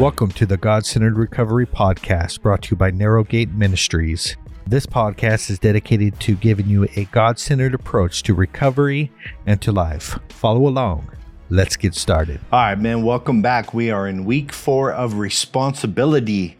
Welcome 0.00 0.30
to 0.30 0.46
the 0.46 0.56
God 0.56 0.86
Centered 0.86 1.18
Recovery 1.18 1.66
Podcast 1.66 2.40
brought 2.40 2.62
to 2.62 2.70
you 2.70 2.76
by 2.78 2.90
Narrowgate 2.90 3.52
Ministries. 3.52 4.34
This 4.66 4.86
podcast 4.86 5.50
is 5.50 5.58
dedicated 5.58 6.18
to 6.20 6.36
giving 6.36 6.68
you 6.68 6.88
a 6.96 7.04
God 7.12 7.38
centered 7.38 7.74
approach 7.74 8.22
to 8.22 8.32
recovery 8.32 9.12
and 9.44 9.60
to 9.60 9.72
life. 9.72 10.18
Follow 10.30 10.66
along. 10.66 11.10
Let's 11.50 11.76
get 11.76 11.94
started. 11.94 12.40
All 12.50 12.60
right, 12.60 12.78
man. 12.78 13.02
Welcome 13.02 13.42
back. 13.42 13.74
We 13.74 13.90
are 13.90 14.08
in 14.08 14.24
week 14.24 14.54
four 14.54 14.90
of 14.90 15.18
responsibility. 15.18 16.56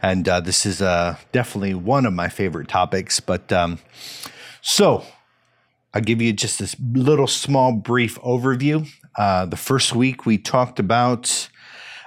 And 0.00 0.28
uh, 0.28 0.38
this 0.38 0.64
is 0.64 0.80
uh, 0.80 1.16
definitely 1.32 1.74
one 1.74 2.06
of 2.06 2.12
my 2.12 2.28
favorite 2.28 2.68
topics. 2.68 3.18
But 3.18 3.52
um, 3.52 3.80
so 4.60 5.04
I'll 5.92 6.00
give 6.00 6.22
you 6.22 6.32
just 6.32 6.60
this 6.60 6.76
little 6.92 7.26
small 7.26 7.72
brief 7.72 8.20
overview. 8.20 8.88
Uh, 9.18 9.46
the 9.46 9.56
first 9.56 9.96
week 9.96 10.24
we 10.26 10.38
talked 10.38 10.78
about 10.78 11.48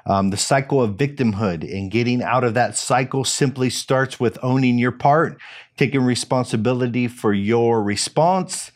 um, 0.08 0.30
the 0.30 0.38
cycle 0.38 0.82
of 0.82 0.96
victimhood 0.96 1.64
and 1.64 1.92
getting 1.92 2.24
out 2.24 2.44
of 2.44 2.54
that 2.54 2.78
cycle 2.78 3.24
simply 3.24 3.70
starts 3.70 4.20
with 4.20 4.40
owning 4.42 4.80
your 4.80 4.94
part, 4.94 5.38
taking 5.76 6.02
responsibility 6.02 7.08
for 7.08 7.34
your 7.34 7.84
response, 7.84 8.72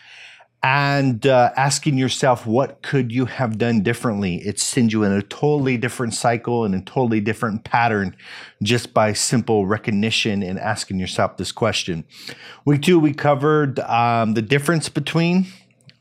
and 0.63 1.26
uh, 1.26 1.52
asking 1.57 1.98
yourself, 1.98 2.45
what 2.45 2.84
could 2.84 3.12
you 3.12 3.26
have 3.26 3.57
done 3.57 3.81
differently? 3.81 4.35
It 4.45 4.59
sends 4.59 4.94
you 4.94 5.04
in 5.04 5.12
a 5.12 5.23
totally 5.23 5.76
different 5.76 6.13
cycle 6.13 6.66
and 6.66 6.76
a 6.76 6.81
totally 6.81 7.20
different 7.20 7.63
pattern 7.63 8.16
just 8.62 8.93
by 8.93 9.13
simple 9.13 9.66
recognition 9.66 10.43
and 10.43 10.59
asking 10.59 10.99
yourself 10.99 11.38
this 11.38 11.52
question. 11.52 12.04
Week 12.63 12.84
two, 12.84 12.99
we 12.99 13.13
covered 13.13 13.79
um, 13.79 14.35
the 14.35 14.41
difference 14.43 14.88
between 14.88 15.48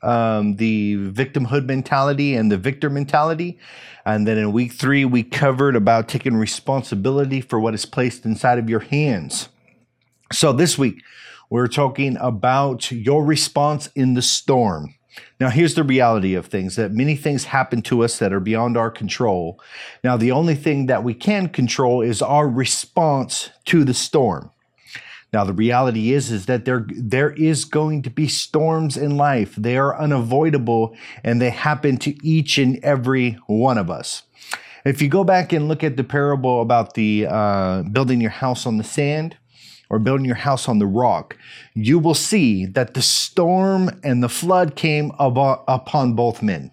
um, 0.02 0.56
the 0.56 0.96
victimhood 0.96 1.66
mentality 1.66 2.34
and 2.34 2.50
the 2.50 2.56
victor 2.56 2.90
mentality. 2.90 3.58
And 4.04 4.26
then 4.26 4.38
in 4.38 4.52
week 4.52 4.72
three, 4.72 5.04
we 5.04 5.22
covered 5.22 5.76
about 5.76 6.08
taking 6.08 6.36
responsibility 6.36 7.40
for 7.40 7.60
what 7.60 7.74
is 7.74 7.84
placed 7.84 8.24
inside 8.24 8.58
of 8.58 8.70
your 8.70 8.80
hands. 8.80 9.48
So 10.32 10.52
this 10.52 10.78
week, 10.78 11.02
we're 11.50 11.66
talking 11.66 12.16
about 12.20 12.90
your 12.90 13.24
response 13.24 13.88
in 13.94 14.14
the 14.14 14.22
storm. 14.22 14.94
Now, 15.40 15.50
here's 15.50 15.74
the 15.74 15.82
reality 15.82 16.34
of 16.34 16.46
things 16.46 16.76
that 16.76 16.92
many 16.92 17.16
things 17.16 17.44
happen 17.44 17.82
to 17.82 18.04
us 18.04 18.18
that 18.20 18.32
are 18.32 18.40
beyond 18.40 18.76
our 18.76 18.90
control. 18.90 19.60
Now, 20.04 20.16
the 20.16 20.30
only 20.30 20.54
thing 20.54 20.86
that 20.86 21.02
we 21.02 21.14
can 21.14 21.48
control 21.48 22.00
is 22.00 22.22
our 22.22 22.48
response 22.48 23.50
to 23.66 23.84
the 23.84 23.94
storm. 23.94 24.50
Now, 25.32 25.44
the 25.44 25.52
reality 25.52 26.12
is, 26.12 26.32
is 26.32 26.46
that 26.46 26.64
there, 26.64 26.86
there 26.88 27.30
is 27.30 27.64
going 27.64 28.02
to 28.02 28.10
be 28.10 28.26
storms 28.26 28.96
in 28.96 29.16
life. 29.16 29.54
They 29.54 29.76
are 29.76 29.98
unavoidable 29.98 30.96
and 31.22 31.40
they 31.40 31.50
happen 31.50 31.98
to 31.98 32.26
each 32.26 32.58
and 32.58 32.82
every 32.84 33.38
one 33.46 33.78
of 33.78 33.90
us. 33.90 34.24
If 34.84 35.00
you 35.00 35.08
go 35.08 35.24
back 35.24 35.52
and 35.52 35.68
look 35.68 35.84
at 35.84 35.96
the 35.96 36.04
parable 36.04 36.62
about 36.62 36.94
the 36.94 37.26
uh, 37.28 37.82
building 37.82 38.20
your 38.20 38.30
house 38.30 38.66
on 38.66 38.78
the 38.78 38.84
sand, 38.84 39.36
or 39.90 39.98
building 39.98 40.24
your 40.24 40.36
house 40.36 40.68
on 40.68 40.78
the 40.78 40.86
rock, 40.86 41.36
you 41.74 41.98
will 41.98 42.14
see 42.14 42.64
that 42.64 42.94
the 42.94 43.02
storm 43.02 43.90
and 44.04 44.22
the 44.22 44.28
flood 44.28 44.76
came 44.76 45.10
upon 45.18 46.14
both 46.14 46.42
men. 46.42 46.70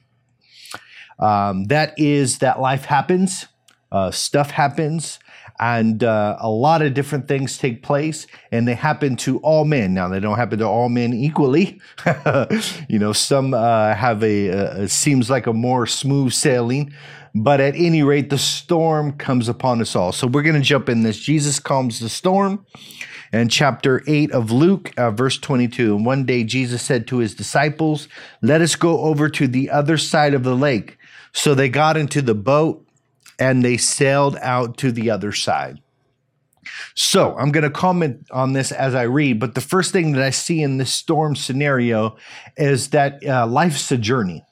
Um, 1.20 1.66
that 1.66 1.98
is 1.98 2.38
that 2.38 2.62
life 2.62 2.86
happens, 2.86 3.48
uh, 3.92 4.12
stuff 4.12 4.52
happens, 4.52 5.20
and 5.60 6.04
uh, 6.04 6.38
a 6.40 6.50
lot 6.50 6.82
of 6.82 6.94
different 6.94 7.28
things 7.28 7.58
take 7.58 7.82
place, 7.82 8.28
and 8.52 8.68
they 8.68 8.76
happen 8.76 9.16
to 9.18 9.40
all 9.40 9.66
men. 9.66 9.94
Now, 9.94 10.08
they 10.08 10.20
don't 10.20 10.38
happen 10.38 10.60
to 10.60 10.68
all 10.68 10.90
men 10.90 11.14
equally. 11.14 11.82
you 12.90 13.00
know, 13.00 13.14
some 13.14 13.54
uh, 13.54 13.96
have 13.96 14.24
a, 14.24 14.48
a 14.48 14.88
seems 14.88 15.30
like 15.30 15.48
a 15.48 15.54
more 15.54 15.88
smooth 15.88 16.34
sailing, 16.34 16.94
but 17.34 17.60
at 17.60 17.76
any 17.76 18.04
rate, 18.04 18.30
the 18.30 18.38
storm 18.38 19.14
comes 19.14 19.48
upon 19.48 19.82
us 19.82 19.96
all. 19.96 20.12
So 20.12 20.28
we're 20.28 20.44
going 20.44 20.56
to 20.56 20.62
jump 20.62 20.90
in 20.90 21.04
this. 21.04 21.20
Jesus 21.20 21.60
calms 21.60 22.00
the 22.00 22.10
storm. 22.10 22.66
And 23.32 23.52
chapter 23.52 24.04
8 24.08 24.32
of 24.32 24.52
Luke, 24.52 24.94
uh, 24.98 25.12
verse 25.12 25.38
22. 25.38 25.96
And 25.96 26.06
one 26.06 26.26
day 26.26 26.44
Jesus 26.44 26.82
said 26.82 27.08
to 27.08 27.18
his 27.18 27.36
disciples, 27.36 28.08
Let 28.42 28.62
us 28.62 28.76
go 28.76 29.02
over 29.02 29.28
to 29.30 29.48
the 29.48 29.70
other 29.70 29.98
side 29.98 30.34
of 30.34 30.44
the 30.44 30.56
lake. 30.56 30.98
So 31.34 31.54
they 31.54 31.70
got 31.70 31.98
into 31.98 32.22
the 32.22 32.34
boat 32.34 32.87
and 33.40 33.64
they 33.64 33.78
sailed 33.78 34.38
out 34.38 34.78
to 34.78 34.92
the 34.92 35.10
other 35.10 35.32
side. 35.32 35.80
So 36.96 37.36
I'm 37.38 37.52
going 37.52 37.64
to 37.64 37.70
comment 37.70 38.28
on 38.32 38.54
this 38.54 38.72
as 38.72 38.94
I 38.94 39.04
read, 39.04 39.40
but 39.40 39.56
the 39.56 39.62
first 39.62 39.94
thing 39.94 40.12
that 40.14 40.24
I 40.24 40.32
see 40.32 40.62
in 40.62 40.78
this 40.78 40.94
storm 40.94 41.36
scenario 41.36 42.18
is 42.58 42.90
that 42.90 43.26
uh, 43.26 43.48
life's 43.48 43.92
a 43.92 43.98
journey 43.98 44.44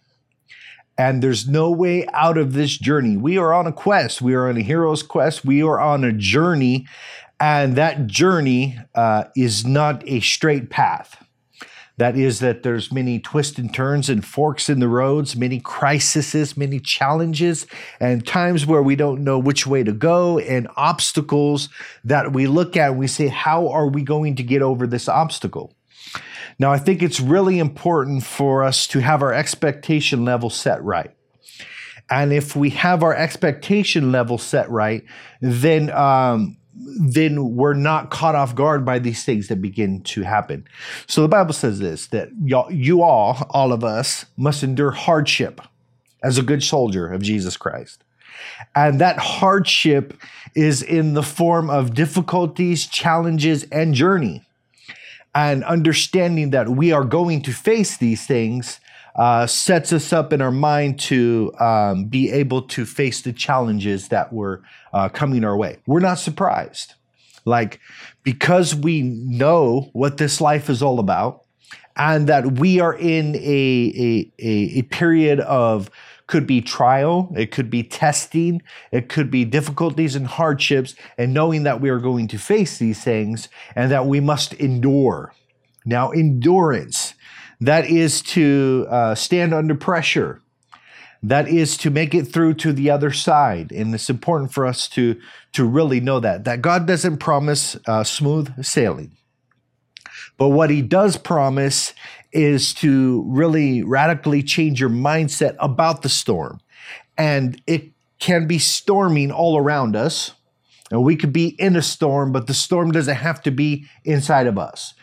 and 0.97 1.21
there's 1.21 1.47
no 1.47 1.71
way 1.71 2.05
out 2.13 2.37
of 2.37 2.53
this 2.53 2.77
journey. 2.77 3.17
We 3.17 3.37
are 3.37 3.53
on 3.53 3.67
a 3.67 3.73
quest. 3.73 4.21
We 4.21 4.33
are 4.33 4.47
on 4.47 4.57
a 4.57 4.61
hero's 4.61 5.03
quest. 5.03 5.43
We 5.43 5.61
are 5.61 5.79
on 5.79 6.03
a 6.03 6.11
journey, 6.11 6.87
and 7.39 7.75
that 7.75 8.07
journey 8.07 8.79
uh, 8.93 9.25
is 9.35 9.65
not 9.65 10.07
a 10.07 10.21
straight 10.21 10.69
path. 10.69 11.24
That 11.97 12.17
is, 12.17 12.39
that 12.39 12.63
there's 12.63 12.91
many 12.91 13.19
twists 13.19 13.57
and 13.57 13.73
turns 13.73 14.09
and 14.09 14.25
forks 14.25 14.69
in 14.69 14.79
the 14.79 14.87
roads, 14.89 15.35
many 15.35 15.59
crises, 15.61 16.57
many 16.57 16.79
challenges, 16.79 17.65
and 18.01 18.25
times 18.27 18.65
where 18.65 18.83
we 18.83 18.97
don't 18.97 19.23
know 19.23 19.39
which 19.39 19.65
way 19.65 19.83
to 19.83 19.93
go, 19.93 20.37
and 20.39 20.67
obstacles 20.75 21.69
that 22.03 22.33
we 22.33 22.47
look 22.47 22.75
at 22.75 22.91
and 22.91 22.99
we 22.99 23.07
say, 23.07 23.27
How 23.27 23.69
are 23.69 23.87
we 23.87 24.03
going 24.03 24.35
to 24.35 24.43
get 24.43 24.61
over 24.61 24.85
this 24.85 25.07
obstacle? 25.07 25.73
Now, 26.59 26.71
I 26.71 26.79
think 26.79 27.01
it's 27.01 27.19
really 27.19 27.59
important 27.59 28.23
for 28.23 28.63
us 28.63 28.87
to 28.87 28.99
have 28.99 29.21
our 29.21 29.33
expectation 29.33 30.25
level 30.25 30.49
set 30.49 30.83
right. 30.83 31.11
And 32.09 32.31
if 32.31 32.55
we 32.55 32.69
have 32.71 33.03
our 33.03 33.15
expectation 33.15 34.11
level 34.11 34.37
set 34.37 34.69
right, 34.69 35.03
then 35.41 35.89
um, 35.89 36.57
then 36.75 37.55
we're 37.55 37.73
not 37.73 38.09
caught 38.09 38.35
off 38.35 38.55
guard 38.55 38.85
by 38.85 38.99
these 38.99 39.23
things 39.23 39.47
that 39.47 39.61
begin 39.61 40.01
to 40.01 40.23
happen. 40.23 40.67
So 41.07 41.21
the 41.21 41.27
Bible 41.27 41.53
says 41.53 41.79
this 41.79 42.07
that 42.07 42.29
y'all, 42.43 42.71
you 42.71 43.01
all, 43.01 43.47
all 43.49 43.71
of 43.71 43.83
us, 43.83 44.25
must 44.37 44.63
endure 44.63 44.91
hardship 44.91 45.61
as 46.23 46.37
a 46.37 46.43
good 46.43 46.63
soldier 46.63 47.07
of 47.07 47.21
Jesus 47.21 47.57
Christ. 47.57 48.03
And 48.75 48.99
that 48.99 49.17
hardship 49.17 50.13
is 50.55 50.81
in 50.81 51.13
the 51.13 51.23
form 51.23 51.69
of 51.69 51.93
difficulties, 51.93 52.87
challenges, 52.87 53.63
and 53.71 53.93
journey 53.93 54.43
and 55.33 55.63
understanding 55.65 56.51
that 56.51 56.69
we 56.69 56.91
are 56.91 57.03
going 57.03 57.41
to 57.43 57.51
face 57.51 57.97
these 57.97 58.25
things 58.25 58.79
uh, 59.15 59.47
sets 59.47 59.93
us 59.93 60.11
up 60.11 60.33
in 60.33 60.41
our 60.41 60.51
mind 60.51 60.99
to 60.99 61.51
um, 61.59 62.05
be 62.05 62.31
able 62.31 62.61
to 62.61 62.85
face 62.85 63.21
the 63.21 63.33
challenges 63.33 64.09
that 64.09 64.33
were 64.33 64.61
uh, 64.93 65.09
coming 65.09 65.43
our 65.43 65.55
way. 65.55 65.77
We're 65.87 65.99
not 65.99 66.19
surprised. 66.19 66.93
Like, 67.45 67.79
because 68.23 68.73
we 68.75 69.03
know 69.03 69.89
what 69.93 70.17
this 70.17 70.41
life 70.41 70.69
is 70.69 70.81
all 70.81 70.99
about, 70.99 71.43
and 71.95 72.27
that 72.27 72.59
we 72.59 72.79
are 72.79 72.93
in 72.93 73.35
a, 73.35 73.39
a, 73.39 74.31
a, 74.39 74.79
a 74.79 74.81
period 74.83 75.39
of 75.41 75.89
could 76.27 76.47
be 76.47 76.59
trial, 76.59 77.31
it 77.37 77.51
could 77.51 77.69
be 77.69 77.83
testing, 77.83 78.61
it 78.91 79.09
could 79.09 79.29
be 79.29 79.45
difficulties 79.45 80.15
and 80.15 80.25
hardships, 80.25 80.95
and 81.17 81.33
knowing 81.33 81.63
that 81.63 81.79
we 81.79 81.89
are 81.89 81.99
going 81.99 82.27
to 82.27 82.39
face 82.39 82.79
these 82.79 83.03
things 83.03 83.47
and 83.75 83.91
that 83.91 84.07
we 84.07 84.19
must 84.19 84.53
endure. 84.55 85.33
Now, 85.85 86.09
endurance, 86.09 87.04
that 87.61 87.85
is 87.85 88.21
to 88.21 88.85
uh, 88.89 89.15
stand 89.15 89.53
under 89.53 89.75
pressure. 89.75 90.41
That 91.23 91.47
is 91.47 91.77
to 91.77 91.89
make 91.89 92.13
it 92.13 92.25
through 92.25 92.55
to 92.55 92.71
the 92.71 92.91
other 92.91 93.11
side. 93.11 93.71
And 93.71 93.95
it's 93.95 94.09
important 94.09 94.53
for 94.53 94.65
us 94.65 94.87
to, 94.89 95.19
to 95.53 95.65
really 95.65 95.99
know 95.99 96.19
that, 96.19 96.43
that 96.43 96.61
God 96.61 96.85
doesn't 96.85 97.17
promise 97.17 97.75
uh, 97.87 98.03
smooth 98.03 98.63
sailing. 98.63 99.17
But 100.37 100.49
what 100.49 100.69
he 100.69 100.81
does 100.81 101.17
promise 101.17 101.93
is 102.31 102.73
to 102.75 103.23
really 103.27 103.81
radically 103.81 104.43
change 104.43 104.79
your 104.79 104.89
mindset 104.89 105.55
about 105.59 106.01
the 106.01 106.09
storm. 106.09 106.59
And 107.17 107.61
it 107.65 107.91
can 108.19 108.45
be 108.45 108.59
storming 108.59 109.31
all 109.31 109.57
around 109.57 109.95
us. 109.95 110.33
And 110.91 111.03
we 111.03 111.15
could 111.15 111.33
be 111.33 111.55
in 111.59 111.75
a 111.75 111.81
storm, 111.81 112.31
but 112.31 112.47
the 112.47 112.53
storm 112.53 112.91
doesn't 112.91 113.15
have 113.15 113.41
to 113.43 113.51
be 113.51 113.87
inside 114.03 114.45
of 114.45 114.59
us. 114.59 114.93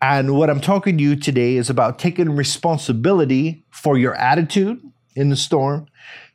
And 0.00 0.36
what 0.36 0.48
I'm 0.48 0.60
talking 0.60 0.96
to 0.96 1.02
you 1.02 1.16
today 1.16 1.56
is 1.56 1.70
about 1.70 1.98
taking 1.98 2.36
responsibility 2.36 3.64
for 3.70 3.98
your 3.98 4.14
attitude 4.14 4.80
in 5.16 5.28
the 5.28 5.36
storm, 5.36 5.88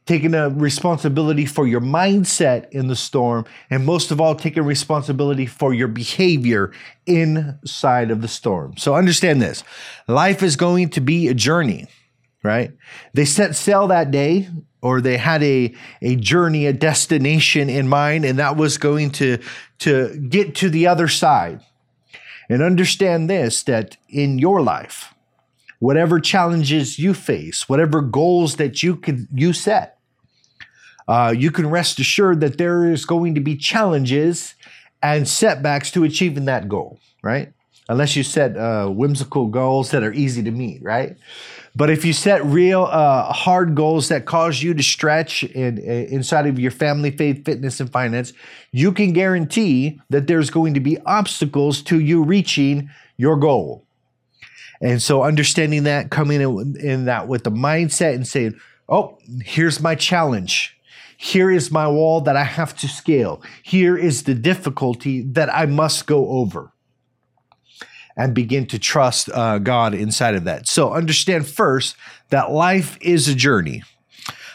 taking 0.05 0.33
a 0.33 0.49
responsibility 0.49 1.45
for 1.45 1.65
your 1.65 1.79
mindset 1.79 2.69
in 2.71 2.87
the 2.87 2.95
storm, 2.95 3.45
and 3.69 3.85
most 3.85 4.11
of 4.11 4.19
all, 4.19 4.35
taking 4.35 4.63
responsibility 4.63 5.45
for 5.45 5.73
your 5.73 5.87
behavior 5.87 6.73
inside 7.05 8.11
of 8.11 8.21
the 8.21 8.27
storm. 8.27 8.75
So 8.77 8.95
understand 8.95 9.41
this 9.41 9.63
life 10.07 10.43
is 10.43 10.57
going 10.57 10.89
to 10.89 11.01
be 11.01 11.29
a 11.29 11.33
journey, 11.33 11.87
right? 12.43 12.73
They 13.13 13.23
set 13.23 13.55
sail 13.55 13.87
that 13.87 14.11
day, 14.11 14.49
or 14.81 14.99
they 14.99 15.15
had 15.15 15.41
a, 15.41 15.73
a 16.01 16.17
journey, 16.17 16.65
a 16.65 16.73
destination 16.73 17.69
in 17.69 17.87
mind, 17.87 18.25
and 18.25 18.39
that 18.39 18.57
was 18.57 18.77
going 18.77 19.11
to, 19.11 19.37
to 19.79 20.19
get 20.27 20.55
to 20.55 20.69
the 20.69 20.87
other 20.87 21.07
side. 21.07 21.61
And 22.49 22.61
understand 22.61 23.29
this 23.29 23.63
that 23.63 23.97
in 24.09 24.37
your 24.37 24.61
life, 24.61 25.13
whatever 25.79 26.19
challenges 26.19 26.99
you 26.99 27.13
face, 27.13 27.67
whatever 27.67 28.01
goals 28.01 28.57
that 28.57 28.83
you 28.83 28.95
could 28.95 29.27
you 29.33 29.53
set, 29.53 29.97
uh, 31.07 31.33
you 31.35 31.51
can 31.51 31.69
rest 31.69 31.99
assured 31.99 32.39
that 32.39 32.57
there 32.57 32.89
is 32.89 33.05
going 33.05 33.35
to 33.35 33.41
be 33.41 33.55
challenges 33.55 34.55
and 35.01 35.27
setbacks 35.27 35.91
to 35.91 36.03
achieving 36.03 36.45
that 36.45 36.69
goal, 36.69 36.99
right? 37.21 37.51
Unless 37.89 38.15
you 38.15 38.23
set 38.23 38.55
uh, 38.55 38.87
whimsical 38.87 39.47
goals 39.47 39.91
that 39.91 40.03
are 40.03 40.13
easy 40.13 40.41
to 40.43 40.51
meet, 40.51 40.81
right? 40.81 41.17
But 41.75 41.89
if 41.89 42.05
you 42.05 42.13
set 42.13 42.45
real 42.45 42.83
uh, 42.83 43.33
hard 43.33 43.73
goals 43.73 44.09
that 44.09 44.25
cause 44.25 44.61
you 44.61 44.75
to 44.75 44.83
stretch 44.83 45.43
in, 45.43 45.79
in, 45.79 46.05
inside 46.05 46.45
of 46.45 46.59
your 46.59 46.69
family, 46.69 47.09
faith, 47.09 47.43
fitness, 47.45 47.79
and 47.79 47.91
finance, 47.91 48.31
you 48.71 48.91
can 48.91 49.11
guarantee 49.11 49.99
that 50.09 50.27
there's 50.27 50.51
going 50.51 50.75
to 50.75 50.79
be 50.79 50.99
obstacles 50.99 51.81
to 51.83 51.99
you 51.99 52.23
reaching 52.23 52.91
your 53.17 53.37
goal. 53.37 53.85
And 54.81 55.01
so, 55.01 55.23
understanding 55.23 55.83
that, 55.83 56.11
coming 56.11 56.41
in, 56.41 56.75
in 56.79 57.05
that 57.05 57.27
with 57.27 57.43
the 57.43 57.51
mindset 57.51 58.15
and 58.15 58.27
saying, 58.27 58.59
"Oh, 58.89 59.17
here's 59.43 59.79
my 59.81 59.95
challenge. 59.95 60.77
Here 61.17 61.49
is 61.49 61.71
my 61.71 61.87
wall 61.87 62.21
that 62.21 62.35
I 62.35 62.43
have 62.43 62.75
to 62.77 62.87
scale. 62.87 63.41
Here 63.63 63.97
is 63.97 64.23
the 64.23 64.33
difficulty 64.35 65.21
that 65.21 65.51
I 65.53 65.65
must 65.65 66.05
go 66.05 66.27
over." 66.27 66.72
And 68.15 68.33
begin 68.33 68.65
to 68.67 68.79
trust 68.79 69.29
uh, 69.33 69.59
God 69.59 69.93
inside 69.93 70.35
of 70.35 70.43
that. 70.43 70.67
So 70.67 70.93
understand 70.93 71.47
first 71.47 71.95
that 72.29 72.51
life 72.51 72.97
is 73.01 73.27
a 73.27 73.35
journey. 73.35 73.83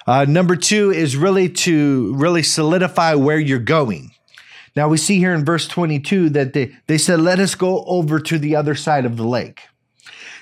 Uh, 0.07 0.25
number 0.25 0.57
two 0.57 0.91
is 0.91 1.17
really 1.17 1.49
to 1.49 2.15
really 2.15 2.43
solidify 2.43 3.15
where 3.15 3.39
you're 3.39 3.59
going. 3.59 4.13
Now 4.75 4.89
we 4.89 4.97
see 4.97 5.19
here 5.19 5.35
in 5.35 5.45
verse 5.45 5.67
22 5.67 6.31
that 6.31 6.53
they, 6.53 6.75
they 6.87 6.99
said, 6.99 7.21
let 7.21 7.41
us 7.41 7.55
go 7.55 7.85
over 7.85 8.21
to 8.21 8.39
the 8.39 8.55
other 8.57 8.75
side 8.75 9.05
of 9.05 9.17
the 9.17 9.27
lake. 9.27 9.63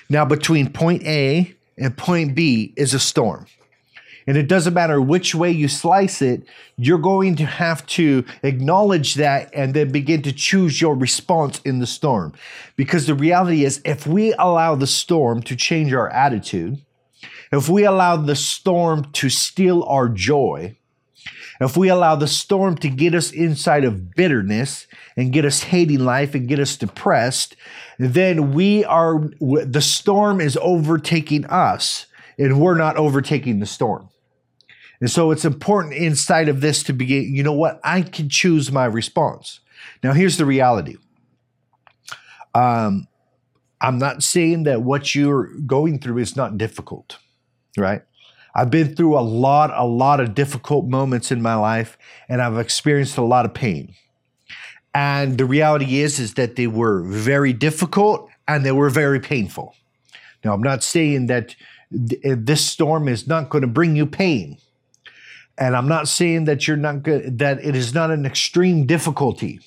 Now 0.09 0.25
between 0.25 0.71
point 0.71 1.03
A 1.03 1.55
and 1.77 1.97
point 1.97 2.35
B 2.35 2.73
is 2.77 2.93
a 2.93 2.99
storm. 2.99 3.47
And 4.27 4.35
it 4.35 4.49
doesn't 4.49 4.73
matter 4.73 5.01
which 5.01 5.33
way 5.33 5.51
you 5.51 5.69
slice 5.69 6.21
it, 6.21 6.43
you're 6.75 6.97
going 6.97 7.37
to 7.37 7.45
have 7.45 7.85
to 7.87 8.25
acknowledge 8.43 9.15
that 9.15 9.49
and 9.53 9.73
then 9.73 9.89
begin 9.91 10.21
to 10.23 10.33
choose 10.33 10.81
your 10.81 10.95
response 10.95 11.61
in 11.61 11.79
the 11.79 11.87
storm. 11.87 12.33
Because 12.75 13.07
the 13.07 13.15
reality 13.15 13.63
is, 13.63 13.81
if 13.85 14.05
we 14.05 14.33
allow 14.33 14.75
the 14.75 14.85
storm 14.85 15.41
to 15.43 15.55
change 15.55 15.93
our 15.93 16.09
attitude, 16.09 16.83
if 17.53 17.69
we 17.69 17.85
allow 17.85 18.17
the 18.17 18.35
storm 18.35 19.09
to 19.13 19.29
steal 19.29 19.83
our 19.83 20.09
joy, 20.09 20.75
if 21.61 21.77
we 21.77 21.87
allow 21.87 22.15
the 22.15 22.27
storm 22.27 22.75
to 22.77 22.89
get 22.89 23.15
us 23.15 23.31
inside 23.31 23.85
of 23.85 24.13
bitterness 24.13 24.87
and 25.15 25.33
get 25.33 25.45
us 25.45 25.63
hating 25.63 25.99
life 25.99 26.35
and 26.35 26.47
get 26.47 26.59
us 26.59 26.75
depressed, 26.75 27.55
then 27.97 28.53
we 28.53 28.83
are, 28.83 29.29
the 29.39 29.81
storm 29.81 30.41
is 30.41 30.57
overtaking 30.61 31.45
us 31.45 32.05
and 32.37 32.61
we're 32.61 32.77
not 32.77 32.97
overtaking 32.97 33.59
the 33.59 33.65
storm. 33.65 34.09
And 34.99 35.09
so 35.11 35.31
it's 35.31 35.45
important 35.45 35.93
inside 35.93 36.49
of 36.49 36.61
this 36.61 36.83
to 36.83 36.93
begin, 36.93 37.35
you 37.35 37.43
know 37.43 37.53
what? 37.53 37.79
I 37.83 38.01
can 38.01 38.29
choose 38.29 38.71
my 38.71 38.85
response. 38.85 39.59
Now, 40.03 40.13
here's 40.13 40.37
the 40.37 40.45
reality. 40.45 40.97
Um, 42.55 43.07
I'm 43.79 43.99
not 43.99 44.23
saying 44.23 44.63
that 44.63 44.81
what 44.81 45.13
you're 45.13 45.51
going 45.65 45.99
through 45.99 46.17
is 46.17 46.35
not 46.35 46.57
difficult, 46.57 47.17
right? 47.77 48.01
I've 48.55 48.71
been 48.71 48.95
through 48.95 49.19
a 49.19 49.21
lot, 49.21 49.71
a 49.71 49.85
lot 49.85 50.19
of 50.19 50.33
difficult 50.33 50.85
moments 50.85 51.31
in 51.31 51.43
my 51.43 51.53
life, 51.53 51.95
and 52.27 52.41
I've 52.41 52.57
experienced 52.57 53.17
a 53.17 53.23
lot 53.23 53.45
of 53.45 53.53
pain. 53.53 53.93
And 54.95 55.37
the 55.37 55.45
reality 55.45 55.99
is, 55.99 56.17
is 56.19 56.33
that 56.33 56.55
they 56.55 56.65
were 56.65 57.03
very 57.03 57.53
difficult 57.53 58.31
and 58.47 58.65
they 58.65 58.71
were 58.71 58.89
very 58.89 59.19
painful. 59.19 59.75
Now, 60.43 60.53
I'm 60.53 60.63
not 60.63 60.83
saying 60.83 61.27
that 61.27 61.55
th- 61.91 62.19
this 62.23 62.65
storm 62.65 63.07
is 63.07 63.27
not 63.27 63.49
going 63.49 63.61
to 63.61 63.67
bring 63.67 63.95
you 63.95 64.07
pain. 64.07 64.57
And 65.57 65.75
I'm 65.75 65.87
not 65.87 66.07
saying 66.07 66.45
that 66.45 66.67
you're 66.67 66.77
not 66.77 67.03
good, 67.03 67.39
that 67.39 67.63
it 67.63 67.75
is 67.75 67.93
not 67.93 68.11
an 68.11 68.25
extreme 68.25 68.85
difficulty, 68.85 69.59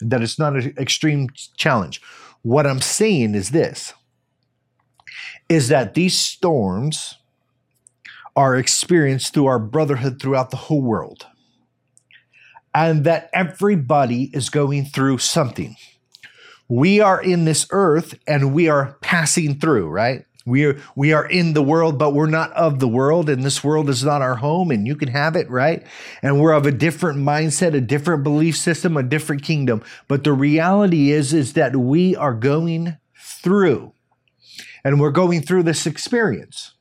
that 0.00 0.22
it's 0.22 0.38
not 0.38 0.56
an 0.56 0.74
extreme 0.78 1.28
challenge. 1.56 2.02
What 2.42 2.66
I'm 2.66 2.80
saying 2.80 3.34
is 3.34 3.50
this 3.50 3.94
is 5.48 5.68
that 5.68 5.94
these 5.94 6.18
storms 6.18 7.16
are 8.36 8.56
experienced 8.56 9.34
through 9.34 9.46
our 9.46 9.58
brotherhood 9.58 10.20
throughout 10.20 10.50
the 10.50 10.56
whole 10.56 10.82
world. 10.82 11.26
And 12.74 13.04
that 13.04 13.30
everybody 13.32 14.30
is 14.34 14.50
going 14.50 14.84
through 14.84 15.18
something. 15.18 15.74
We 16.68 17.00
are 17.00 17.20
in 17.20 17.46
this 17.46 17.66
earth 17.70 18.14
and 18.26 18.54
we 18.54 18.68
are 18.68 18.96
passing 19.00 19.58
through, 19.58 19.88
right? 19.88 20.24
We 20.48 20.64
are 20.64 20.80
we 20.96 21.12
are 21.12 21.26
in 21.26 21.52
the 21.52 21.62
world, 21.62 21.98
but 21.98 22.14
we're 22.14 22.26
not 22.26 22.52
of 22.52 22.78
the 22.78 22.88
world, 22.88 23.28
and 23.28 23.44
this 23.44 23.62
world 23.62 23.88
is 23.88 24.04
not 24.04 24.22
our 24.22 24.36
home, 24.36 24.70
and 24.70 24.86
you 24.86 24.96
can 24.96 25.08
have 25.08 25.36
it, 25.36 25.48
right? 25.50 25.86
And 26.22 26.40
we're 26.40 26.52
of 26.52 26.66
a 26.66 26.72
different 26.72 27.18
mindset, 27.18 27.74
a 27.74 27.80
different 27.80 28.24
belief 28.24 28.56
system, 28.56 28.96
a 28.96 29.02
different 29.02 29.42
kingdom. 29.42 29.82
But 30.08 30.24
the 30.24 30.32
reality 30.32 31.12
is, 31.12 31.32
is 31.32 31.52
that 31.52 31.76
we 31.76 32.16
are 32.16 32.34
going 32.34 32.96
through, 33.16 33.92
and 34.82 35.00
we're 35.00 35.10
going 35.10 35.42
through 35.42 35.64
this 35.64 35.86
experience. 35.86 36.74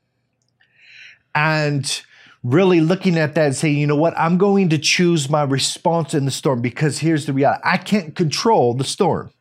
And 1.36 2.02
really 2.44 2.80
looking 2.80 3.18
at 3.18 3.36
that 3.36 3.46
and 3.48 3.56
saying, 3.56 3.78
you 3.78 3.88
know 3.88 3.96
what, 3.96 4.18
I'm 4.18 4.38
going 4.38 4.70
to 4.70 4.78
choose 4.78 5.30
my 5.30 5.44
response 5.44 6.14
in 6.14 6.26
the 6.26 6.32
storm 6.32 6.62
because 6.62 7.00
here's 7.00 7.26
the 7.26 7.34
reality 7.34 7.62
I 7.64 7.78
can't 7.78 8.16
control 8.16 8.74
the 8.74 8.84
storm, 8.84 9.32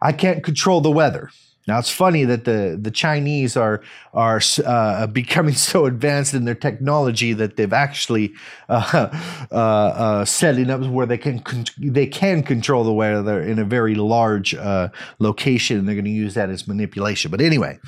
I 0.00 0.12
can't 0.12 0.44
control 0.44 0.80
the 0.80 0.90
weather. 0.90 1.30
Now 1.66 1.78
it's 1.78 1.90
funny 1.90 2.24
that 2.24 2.44
the 2.44 2.78
the 2.80 2.90
Chinese 2.90 3.56
are 3.56 3.82
are 4.12 4.40
uh, 4.64 5.06
becoming 5.22 5.54
so 5.54 5.86
advanced 5.86 6.34
in 6.34 6.44
their 6.44 6.54
technology 6.54 7.32
that 7.32 7.56
they've 7.56 7.72
actually 7.72 8.34
uh, 8.68 9.08
uh, 9.50 9.54
uh 9.54 10.24
setting 10.24 10.70
up 10.70 10.82
where 10.82 11.06
they 11.06 11.18
can 11.18 11.38
con- 11.40 11.64
they 11.78 12.06
can 12.06 12.42
control 12.42 12.84
the 12.84 12.92
weather 12.92 13.42
in 13.42 13.58
a 13.58 13.64
very 13.64 13.94
large 13.94 14.54
uh, 14.54 14.88
location, 15.18 15.78
and 15.78 15.88
they're 15.88 15.94
going 15.94 16.04
to 16.04 16.10
use 16.10 16.34
that 16.34 16.50
as 16.50 16.68
manipulation. 16.68 17.30
But 17.30 17.40
anyway, 17.40 17.78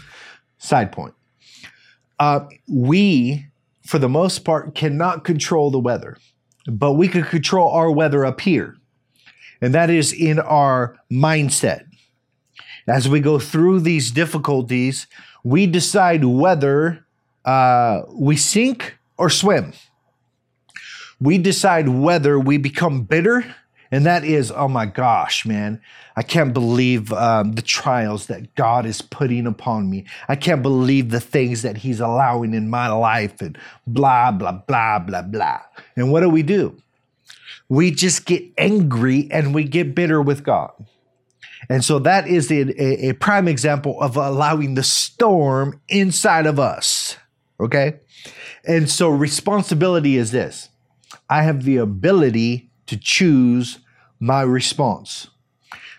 side 0.58 0.90
point: 0.90 1.14
uh, 2.18 2.40
we, 2.68 3.46
for 3.84 3.98
the 3.98 4.08
most 4.08 4.44
part, 4.44 4.74
cannot 4.74 5.24
control 5.24 5.70
the 5.70 5.78
weather, 5.78 6.16
but 6.66 6.94
we 6.94 7.08
can 7.08 7.24
control 7.24 7.70
our 7.72 7.90
weather 7.90 8.24
up 8.24 8.40
here, 8.40 8.74
and 9.60 9.74
that 9.74 9.90
is 9.90 10.14
in 10.14 10.38
our 10.38 10.96
mindset 11.12 11.85
as 12.86 13.08
we 13.08 13.20
go 13.20 13.38
through 13.38 13.80
these 13.80 14.10
difficulties, 14.10 15.06
we 15.42 15.66
decide 15.66 16.24
whether 16.24 17.04
uh, 17.44 18.02
we 18.12 18.36
sink 18.36 18.98
or 19.16 19.30
swim. 19.30 19.72
We 21.20 21.38
decide 21.38 21.88
whether 21.88 22.38
we 22.38 22.58
become 22.58 23.02
bitter, 23.02 23.54
and 23.90 24.04
that 24.04 24.24
is, 24.24 24.52
oh 24.52 24.68
my 24.68 24.86
gosh, 24.86 25.46
man, 25.46 25.80
I 26.14 26.22
can't 26.22 26.52
believe 26.52 27.12
um, 27.12 27.52
the 27.52 27.62
trials 27.62 28.26
that 28.26 28.54
God 28.54 28.86
is 28.86 29.02
putting 29.02 29.46
upon 29.46 29.88
me. 29.88 30.04
I 30.28 30.36
can't 30.36 30.62
believe 30.62 31.10
the 31.10 31.20
things 31.20 31.62
that 31.62 31.78
He's 31.78 32.00
allowing 32.00 32.54
in 32.54 32.68
my 32.68 32.88
life, 32.88 33.40
and 33.40 33.56
blah, 33.86 34.30
blah, 34.30 34.52
blah, 34.52 34.98
blah, 34.98 35.22
blah. 35.22 35.60
And 35.94 36.12
what 36.12 36.20
do 36.20 36.28
we 36.28 36.42
do? 36.42 36.76
We 37.68 37.90
just 37.90 38.26
get 38.26 38.44
angry 38.58 39.28
and 39.30 39.54
we 39.54 39.64
get 39.64 39.94
bitter 39.94 40.22
with 40.22 40.44
God. 40.44 40.72
And 41.68 41.84
so 41.84 41.98
that 42.00 42.26
is 42.26 42.50
a, 42.50 42.62
a, 42.80 43.10
a 43.10 43.12
prime 43.14 43.48
example 43.48 44.00
of 44.00 44.16
allowing 44.16 44.74
the 44.74 44.82
storm 44.82 45.80
inside 45.88 46.46
of 46.46 46.58
us. 46.58 47.16
Okay. 47.58 47.94
And 48.66 48.90
so 48.90 49.08
responsibility 49.08 50.16
is 50.16 50.30
this 50.30 50.68
I 51.28 51.42
have 51.42 51.64
the 51.64 51.78
ability 51.78 52.70
to 52.86 52.96
choose 52.96 53.78
my 54.20 54.42
response. 54.42 55.28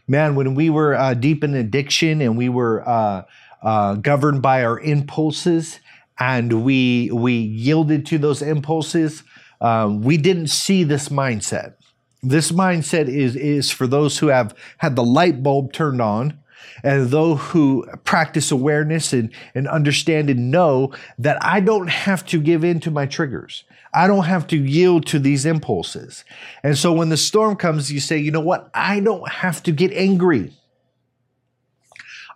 Man, 0.08 0.36
when 0.36 0.56
we 0.56 0.70
were 0.70 0.96
uh, 0.96 1.14
deep 1.14 1.44
in 1.44 1.54
addiction 1.54 2.22
and 2.22 2.38
we 2.38 2.50
were 2.50 2.88
uh, 2.88 3.24
uh, 3.62 3.96
governed 3.96 4.42
by 4.42 4.64
our 4.64 4.80
impulses 4.80 5.80
and 6.20 6.64
we 6.64 7.12
we 7.12 7.34
yielded 7.34 8.06
to 8.08 8.18
those 8.18 8.42
impulses, 8.42 9.24
um, 9.62 10.02
we 10.02 10.18
didn't 10.18 10.48
see 10.48 10.84
this 10.84 11.10
mindset. 11.10 11.76
This 12.24 12.52
mindset 12.52 13.08
is, 13.08 13.36
is 13.36 13.72
for 13.72 13.88
those 13.88 14.18
who 14.18 14.28
have 14.28 14.56
had 14.78 14.96
the 14.96 15.04
light 15.04 15.44
bulb 15.44 15.72
turned 15.72 16.02
on 16.02 16.40
and 16.84 17.10
those 17.10 17.40
who 17.40 17.86
practice 18.04 18.52
awareness 18.52 19.14
and, 19.14 19.32
and 19.56 19.68
understand 19.68 20.30
and 20.30 20.52
know 20.52 20.94
that 21.20 21.38
I 21.44 21.60
don't 21.60 21.90
have 21.90 22.26
to 22.28 22.40
give 22.40 22.64
in 22.64 22.80
to 22.82 22.92
my 22.92 23.06
triggers. 23.06 23.64
I 23.94 24.08
don't 24.08 24.26
have 24.26 24.48
to 24.48 24.58
yield 24.58 25.08
to 25.08 25.20
these 25.20 25.46
impulses. 25.46 26.24
And 26.64 26.78
so 26.78 26.92
when 26.94 27.10
the 27.10 27.18
storm 27.18 27.56
comes, 27.56 27.92
you 27.92 28.00
say, 28.00 28.18
you 28.18 28.32
know 28.32 28.42
what? 28.42 28.70
I 28.74 29.00
don't 29.00 29.28
have 29.30 29.64
to 29.64 29.72
get 29.72 29.92
angry. 29.94 30.54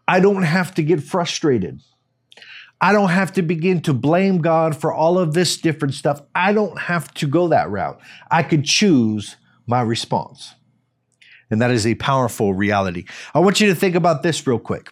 I 0.08 0.20
don't 0.20 0.44
have 0.44 0.74
to 0.76 0.84
get 0.84 1.04
frustrated. 1.04 1.82
I 2.80 2.94
don't 2.94 3.10
have 3.10 3.34
to 3.34 3.44
begin 3.44 3.82
to 3.82 3.94
blame 3.94 4.40
God 4.40 4.76
for 4.76 4.92
all 4.92 5.20
of 5.20 5.34
this 5.34 5.58
different 5.58 5.94
stuff. 5.94 6.22
I 6.34 6.52
don't 6.52 6.80
have 6.80 7.14
to 7.16 7.28
go 7.28 7.50
that 7.50 7.70
route. 7.70 8.00
I 8.32 8.42
could 8.42 8.66
choose 8.66 9.36
my 9.72 9.82
response. 9.82 10.54
And 11.50 11.62
that 11.62 11.72
is 11.72 11.88
a 11.88 11.96
powerful 11.96 12.54
reality. 12.54 13.06
I 13.34 13.40
want 13.40 13.60
you 13.60 13.68
to 13.70 13.76
think 13.76 13.96
about 13.96 14.22
this 14.22 14.46
real 14.46 14.60
quick 14.60 14.92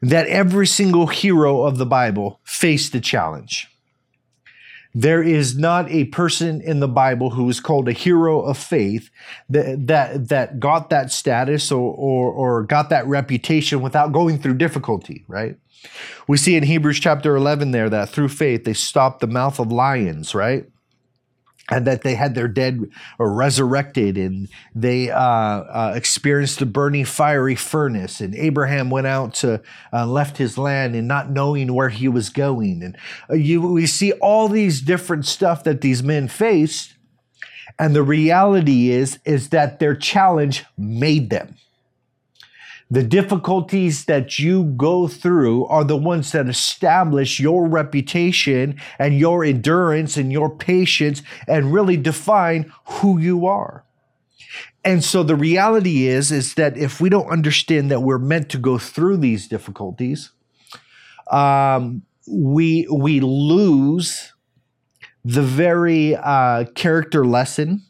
that 0.00 0.26
every 0.28 0.66
single 0.66 1.08
hero 1.08 1.62
of 1.62 1.76
the 1.76 1.84
Bible 1.84 2.40
faced 2.42 2.94
a 2.94 3.00
challenge. 3.00 3.68
There 4.94 5.22
is 5.22 5.58
not 5.58 5.90
a 5.90 6.06
person 6.06 6.60
in 6.60 6.80
the 6.80 6.88
Bible 6.88 7.30
who 7.30 7.48
is 7.48 7.60
called 7.60 7.88
a 7.88 7.92
hero 7.92 8.40
of 8.40 8.56
faith 8.56 9.10
that 9.48 9.86
that, 9.86 10.28
that 10.28 10.58
got 10.58 10.90
that 10.90 11.12
status 11.12 11.70
or, 11.70 11.92
or, 11.94 12.32
or 12.32 12.62
got 12.62 12.88
that 12.90 13.06
reputation 13.06 13.82
without 13.82 14.12
going 14.12 14.38
through 14.38 14.54
difficulty, 14.54 15.24
right? 15.28 15.56
We 16.26 16.36
see 16.36 16.56
in 16.56 16.64
Hebrews 16.64 16.98
chapter 16.98 17.36
11 17.36 17.72
there 17.72 17.90
that 17.90 18.08
through 18.08 18.28
faith 18.28 18.64
they 18.64 18.72
stopped 18.72 19.20
the 19.20 19.26
mouth 19.26 19.60
of 19.60 19.70
lions, 19.70 20.34
right? 20.34 20.64
And 21.70 21.86
that 21.86 22.02
they 22.02 22.14
had 22.14 22.34
their 22.34 22.48
dead 22.48 22.80
resurrected 23.18 24.18
and 24.18 24.48
they 24.74 25.10
uh, 25.10 25.20
uh, 25.20 25.92
experienced 25.94 26.58
the 26.58 26.66
burning 26.66 27.04
fiery 27.04 27.54
furnace. 27.54 28.20
And 28.20 28.34
abraham 28.34 28.90
went 28.90 29.06
out 29.06 29.34
to 29.34 29.62
uh, 29.92 30.06
left 30.06 30.36
his 30.36 30.58
land 30.58 30.94
and 30.94 31.06
not 31.06 31.30
knowing 31.30 31.72
where 31.72 31.88
he 31.88 32.08
was 32.08 32.28
going. 32.28 32.82
And 32.82 32.96
uh, 33.30 33.34
you, 33.34 33.62
we 33.62 33.86
see 33.86 34.12
all 34.12 34.48
these 34.48 34.80
different 34.80 35.26
stuff 35.26 35.64
that 35.64 35.80
these 35.80 36.02
men 36.02 36.28
faced. 36.28 36.94
And 37.78 37.94
the 37.94 38.02
reality 38.02 38.90
is 38.90 39.18
is 39.24 39.50
that 39.50 39.78
their 39.78 39.94
challenge 39.94 40.64
made 40.76 41.30
them 41.30 41.54
the 42.90 43.02
difficulties 43.04 44.06
that 44.06 44.38
you 44.38 44.64
go 44.64 45.06
through 45.06 45.66
are 45.66 45.84
the 45.84 45.96
ones 45.96 46.32
that 46.32 46.48
establish 46.48 47.38
your 47.38 47.66
reputation 47.66 48.80
and 48.98 49.16
your 49.16 49.44
endurance 49.44 50.16
and 50.16 50.32
your 50.32 50.50
patience 50.50 51.22
and 51.46 51.72
really 51.72 51.96
define 51.96 52.72
who 52.84 53.18
you 53.18 53.46
are. 53.46 53.84
And 54.84 55.04
so 55.04 55.22
the 55.22 55.36
reality 55.36 56.08
is 56.08 56.32
is 56.32 56.54
that 56.54 56.76
if 56.76 57.00
we 57.00 57.08
don't 57.08 57.28
understand 57.28 57.90
that 57.90 58.00
we're 58.00 58.18
meant 58.18 58.48
to 58.50 58.58
go 58.58 58.78
through 58.78 59.18
these 59.18 59.46
difficulties, 59.46 60.32
um, 61.30 62.02
we 62.26 62.88
we 62.90 63.20
lose 63.20 64.32
the 65.24 65.42
very 65.42 66.16
uh, 66.16 66.64
character 66.74 67.24
lesson 67.26 67.82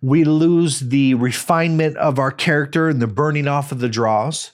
we 0.00 0.24
lose 0.24 0.80
the 0.80 1.14
refinement 1.14 1.96
of 1.96 2.18
our 2.18 2.30
character 2.30 2.88
and 2.88 3.00
the 3.02 3.06
burning 3.06 3.48
off 3.48 3.72
of 3.72 3.80
the 3.80 3.88
dross. 3.88 4.52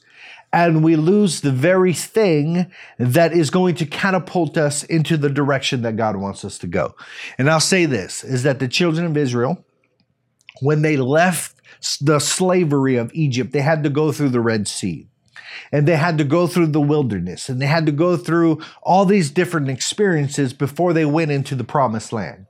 And 0.52 0.84
we 0.84 0.94
lose 0.94 1.40
the 1.40 1.50
very 1.50 1.92
thing 1.92 2.70
that 2.98 3.32
is 3.32 3.50
going 3.50 3.74
to 3.76 3.86
catapult 3.86 4.56
us 4.56 4.84
into 4.84 5.16
the 5.16 5.28
direction 5.28 5.82
that 5.82 5.96
God 5.96 6.16
wants 6.16 6.44
us 6.44 6.58
to 6.58 6.68
go. 6.68 6.94
And 7.38 7.50
I'll 7.50 7.58
say 7.58 7.86
this 7.86 8.22
is 8.22 8.44
that 8.44 8.60
the 8.60 8.68
children 8.68 9.04
of 9.04 9.16
Israel, 9.16 9.64
when 10.60 10.82
they 10.82 10.96
left 10.96 11.56
the 12.00 12.20
slavery 12.20 12.96
of 12.96 13.10
Egypt, 13.14 13.52
they 13.52 13.62
had 13.62 13.82
to 13.82 13.90
go 13.90 14.12
through 14.12 14.28
the 14.28 14.40
Red 14.40 14.68
Sea 14.68 15.08
and 15.72 15.86
they 15.86 15.96
had 15.96 16.18
to 16.18 16.24
go 16.24 16.46
through 16.46 16.68
the 16.68 16.80
wilderness 16.80 17.48
and 17.48 17.60
they 17.60 17.66
had 17.66 17.86
to 17.86 17.92
go 17.92 18.16
through 18.16 18.60
all 18.82 19.04
these 19.04 19.30
different 19.30 19.68
experiences 19.68 20.52
before 20.52 20.92
they 20.92 21.04
went 21.04 21.30
into 21.30 21.54
the 21.54 21.64
promised 21.64 22.12
land. 22.12 22.46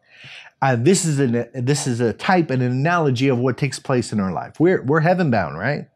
Uh, 0.65 0.77
this 0.77 1.05
is 1.05 1.19
an 1.19 1.47
this 1.53 1.87
is 1.87 2.01
a 2.01 2.15
type 2.15 2.49
and 2.49 2.63
an 2.63 2.73
analogy 2.73 3.29
of 3.29 3.39
what 3.39 3.59
takes 3.59 3.79
place 3.79 4.15
in 4.15 4.19
our 4.19 4.33
life. 4.33 4.59
We're 4.59 4.83
we're 4.83 5.01
heaven 5.01 5.31
bound, 5.31 5.59
right? 5.59 5.89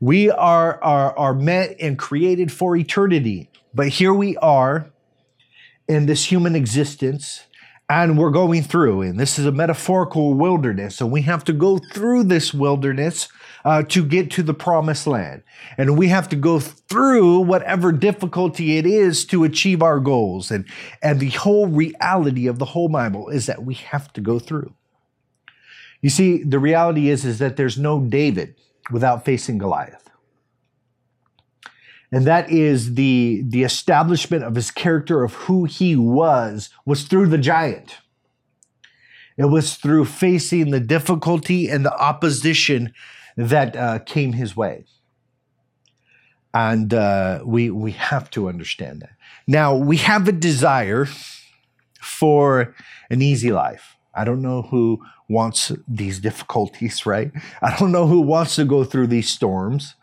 We 0.00 0.32
are 0.32 0.82
are 0.82 1.16
are 1.16 1.32
meant 1.32 1.76
and 1.80 1.96
created 1.96 2.50
for 2.50 2.74
eternity, 2.74 3.50
but 3.72 3.86
here 3.86 4.12
we 4.12 4.36
are 4.38 4.90
in 5.86 6.06
this 6.06 6.24
human 6.24 6.56
existence 6.56 7.44
and 7.88 8.18
we're 8.18 8.32
going 8.32 8.64
through 8.64 9.02
and 9.02 9.20
this 9.20 9.38
is 9.38 9.46
a 9.46 9.52
metaphorical 9.52 10.34
wilderness 10.34 11.00
and 11.00 11.12
we 11.12 11.22
have 11.22 11.44
to 11.44 11.52
go 11.52 11.78
through 11.78 12.24
this 12.24 12.52
wilderness 12.52 13.28
uh, 13.64 13.82
to 13.82 14.04
get 14.04 14.30
to 14.32 14.42
the 14.42 14.54
promised 14.54 15.06
land. 15.06 15.42
And 15.78 15.96
we 15.96 16.08
have 16.08 16.28
to 16.30 16.36
go 16.36 16.60
through 16.60 17.40
whatever 17.40 17.92
difficulty 17.92 18.76
it 18.76 18.86
is 18.86 19.24
to 19.26 19.44
achieve 19.44 19.82
our 19.82 20.00
goals. 20.00 20.50
And 20.50 20.66
and 21.02 21.20
the 21.20 21.30
whole 21.30 21.66
reality 21.66 22.46
of 22.46 22.58
the 22.58 22.66
whole 22.66 22.88
bible 22.88 23.28
is 23.28 23.46
that 23.46 23.64
we 23.64 23.74
have 23.74 24.12
to 24.14 24.20
go 24.20 24.38
through. 24.38 24.74
You 26.02 26.10
see 26.10 26.42
the 26.42 26.58
reality 26.58 27.08
is 27.08 27.24
is 27.24 27.38
that 27.38 27.56
there's 27.56 27.78
no 27.78 28.00
david 28.00 28.56
without 28.90 29.24
facing 29.24 29.58
goliath. 29.58 30.10
And 32.12 32.26
that 32.26 32.50
is 32.50 32.94
the 32.94 33.42
the 33.46 33.64
establishment 33.64 34.44
of 34.44 34.54
his 34.54 34.70
character 34.70 35.24
of 35.24 35.32
who 35.34 35.64
he 35.64 35.96
was 35.96 36.68
was 36.84 37.04
through 37.04 37.28
the 37.28 37.38
giant. 37.38 37.96
It 39.36 39.46
was 39.46 39.74
through 39.74 40.04
facing 40.04 40.70
the 40.70 40.78
difficulty 40.78 41.68
and 41.68 41.84
the 41.84 41.96
opposition 41.96 42.92
that 43.36 43.76
uh, 43.76 43.98
came 44.00 44.32
his 44.32 44.56
way. 44.56 44.86
And 46.52 46.94
uh, 46.94 47.40
we 47.44 47.70
we 47.70 47.92
have 47.92 48.30
to 48.30 48.48
understand 48.48 49.02
that. 49.02 49.16
Now 49.46 49.74
we 49.74 49.96
have 49.98 50.28
a 50.28 50.32
desire 50.32 51.06
for 52.00 52.74
an 53.10 53.22
easy 53.22 53.50
life. 53.50 53.96
I 54.14 54.24
don't 54.24 54.42
know 54.42 54.62
who 54.62 55.00
wants 55.28 55.72
these 55.88 56.20
difficulties 56.20 57.04
right? 57.06 57.32
I 57.60 57.76
don't 57.76 57.92
know 57.92 58.06
who 58.06 58.20
wants 58.20 58.56
to 58.56 58.64
go 58.64 58.84
through 58.84 59.08
these 59.08 59.28
storms 59.28 59.94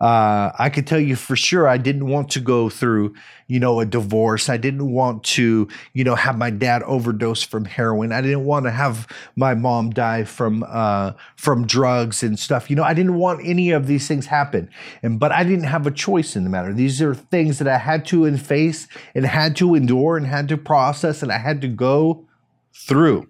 uh, 0.00 0.52
I 0.56 0.70
could 0.70 0.86
tell 0.86 1.00
you 1.00 1.16
for 1.16 1.34
sure 1.34 1.66
I 1.66 1.76
didn't 1.76 2.06
want 2.06 2.30
to 2.30 2.40
go 2.40 2.68
through, 2.68 3.14
you 3.48 3.58
know, 3.58 3.80
a 3.80 3.86
divorce. 3.86 4.48
I 4.48 4.56
didn't 4.56 4.92
want 4.92 5.24
to, 5.24 5.66
you 5.92 6.04
know, 6.04 6.14
have 6.14 6.38
my 6.38 6.50
dad 6.50 6.84
overdose 6.84 7.42
from 7.42 7.64
heroin. 7.64 8.12
I 8.12 8.20
didn't 8.20 8.44
want 8.44 8.66
to 8.66 8.70
have 8.70 9.08
my 9.34 9.54
mom 9.54 9.90
die 9.90 10.22
from 10.22 10.64
uh, 10.68 11.12
from 11.36 11.66
drugs 11.66 12.22
and 12.22 12.38
stuff. 12.38 12.70
You 12.70 12.76
know, 12.76 12.84
I 12.84 12.94
didn't 12.94 13.16
want 13.16 13.44
any 13.44 13.72
of 13.72 13.88
these 13.88 14.06
things 14.06 14.26
happen. 14.26 14.70
And 15.02 15.18
but 15.18 15.32
I 15.32 15.42
didn't 15.42 15.64
have 15.64 15.86
a 15.86 15.90
choice 15.90 16.36
in 16.36 16.44
the 16.44 16.50
matter. 16.50 16.72
These 16.72 17.02
are 17.02 17.14
things 17.14 17.58
that 17.58 17.68
I 17.68 17.78
had 17.78 18.06
to 18.06 18.36
face 18.38 18.86
and 19.14 19.26
had 19.26 19.56
to 19.56 19.74
endure 19.74 20.16
and 20.16 20.26
had 20.26 20.48
to 20.48 20.56
process 20.56 21.22
and 21.22 21.32
I 21.32 21.38
had 21.38 21.60
to 21.62 21.68
go 21.68 22.24
through. 22.72 23.28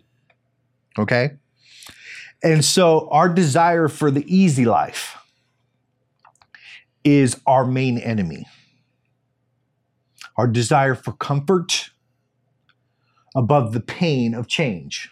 Okay? 0.98 1.30
And 2.42 2.64
so 2.64 3.08
our 3.10 3.28
desire 3.28 3.88
for 3.88 4.10
the 4.10 4.24
easy 4.26 4.64
life 4.64 5.17
is 7.04 7.40
our 7.46 7.64
main 7.64 7.98
enemy. 7.98 8.46
Our 10.36 10.46
desire 10.46 10.94
for 10.94 11.12
comfort 11.12 11.90
above 13.34 13.72
the 13.72 13.80
pain 13.80 14.34
of 14.34 14.46
change. 14.46 15.10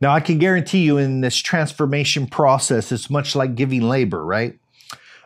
Now, 0.00 0.12
I 0.12 0.20
can 0.20 0.38
guarantee 0.38 0.82
you 0.82 0.98
in 0.98 1.20
this 1.20 1.36
transformation 1.36 2.26
process, 2.26 2.90
it's 2.90 3.08
much 3.08 3.36
like 3.36 3.54
giving 3.54 3.82
labor, 3.82 4.24
right? 4.24 4.58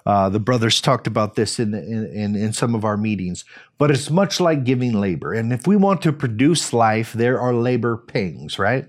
Uh, 0.05 0.29
the 0.29 0.39
brothers 0.39 0.81
talked 0.81 1.07
about 1.07 1.35
this 1.35 1.59
in, 1.59 1.75
in, 1.75 2.37
in 2.37 2.53
some 2.53 2.75
of 2.75 2.85
our 2.85 2.97
meetings, 2.97 3.45
but 3.77 3.91
it's 3.91 4.09
much 4.09 4.39
like 4.39 4.63
giving 4.63 4.93
labor. 4.93 5.33
And 5.33 5.53
if 5.53 5.67
we 5.67 5.77
want 5.77 6.01
to 6.03 6.13
produce 6.13 6.73
life, 6.73 7.13
there 7.13 7.41
are 7.41 7.53
labor 7.53 7.97
pangs, 7.97 8.59
right? 8.59 8.87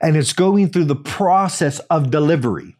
And 0.00 0.16
it's 0.16 0.32
going 0.32 0.70
through 0.70 0.86
the 0.86 0.96
process 0.96 1.78
of 1.90 2.10
delivery. 2.10 2.76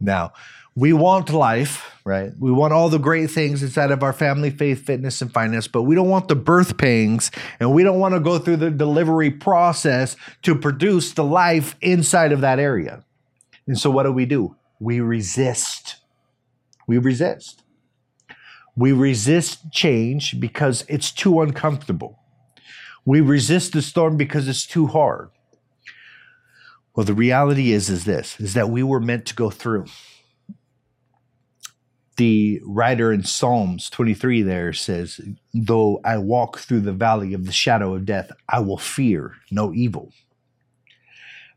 Now, 0.00 0.32
we 0.74 0.92
want 0.92 1.30
life, 1.30 1.98
right? 2.04 2.32
We 2.38 2.50
want 2.50 2.72
all 2.72 2.88
the 2.88 2.98
great 2.98 3.30
things 3.30 3.62
inside 3.62 3.90
of 3.90 4.02
our 4.02 4.12
family, 4.12 4.50
faith, 4.50 4.84
fitness, 4.84 5.20
and 5.20 5.32
finance, 5.32 5.68
but 5.68 5.82
we 5.82 5.94
don't 5.94 6.08
want 6.08 6.28
the 6.28 6.34
birth 6.34 6.78
pangs 6.78 7.30
and 7.60 7.74
we 7.74 7.82
don't 7.82 7.98
want 7.98 8.14
to 8.14 8.20
go 8.20 8.38
through 8.38 8.56
the 8.56 8.70
delivery 8.70 9.30
process 9.30 10.16
to 10.42 10.54
produce 10.54 11.12
the 11.12 11.24
life 11.24 11.76
inside 11.82 12.32
of 12.32 12.40
that 12.40 12.58
area. 12.58 13.04
And 13.66 13.78
so, 13.78 13.90
what 13.90 14.04
do 14.04 14.12
we 14.12 14.24
do? 14.24 14.56
We 14.80 15.00
resist. 15.00 15.96
We 16.86 16.98
resist. 16.98 17.62
We 18.74 18.92
resist 18.92 19.70
change 19.70 20.40
because 20.40 20.84
it's 20.88 21.12
too 21.12 21.42
uncomfortable. 21.42 22.18
We 23.04 23.20
resist 23.20 23.74
the 23.74 23.82
storm 23.82 24.16
because 24.16 24.48
it's 24.48 24.66
too 24.66 24.86
hard. 24.86 25.30
Well, 26.94 27.04
the 27.04 27.14
reality 27.14 27.72
is 27.72 27.90
is 27.90 28.04
this 28.04 28.40
is 28.40 28.54
that 28.54 28.70
we 28.70 28.82
were 28.82 29.00
meant 29.00 29.26
to 29.26 29.34
go 29.34 29.50
through 29.50 29.86
the 32.16 32.60
writer 32.64 33.12
in 33.12 33.24
Psalms 33.24 33.88
23 33.90 34.42
there 34.42 34.72
says, 34.72 35.20
Though 35.54 36.00
I 36.04 36.18
walk 36.18 36.58
through 36.58 36.80
the 36.80 36.92
valley 36.92 37.34
of 37.34 37.46
the 37.46 37.52
shadow 37.52 37.94
of 37.94 38.04
death, 38.04 38.30
I 38.48 38.60
will 38.60 38.78
fear 38.78 39.36
no 39.50 39.72
evil. 39.72 40.12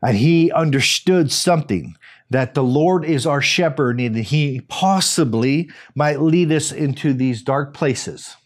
And 0.02 0.16
he 0.16 0.52
understood 0.52 1.32
something 1.32 1.96
that 2.30 2.54
the 2.54 2.62
Lord 2.62 3.04
is 3.04 3.26
our 3.26 3.42
shepherd 3.42 4.00
and 4.00 4.16
he 4.16 4.60
possibly 4.68 5.70
might 5.94 6.20
lead 6.20 6.50
us 6.52 6.72
into 6.72 7.12
these 7.12 7.42
dark 7.42 7.72
places. 7.72 8.36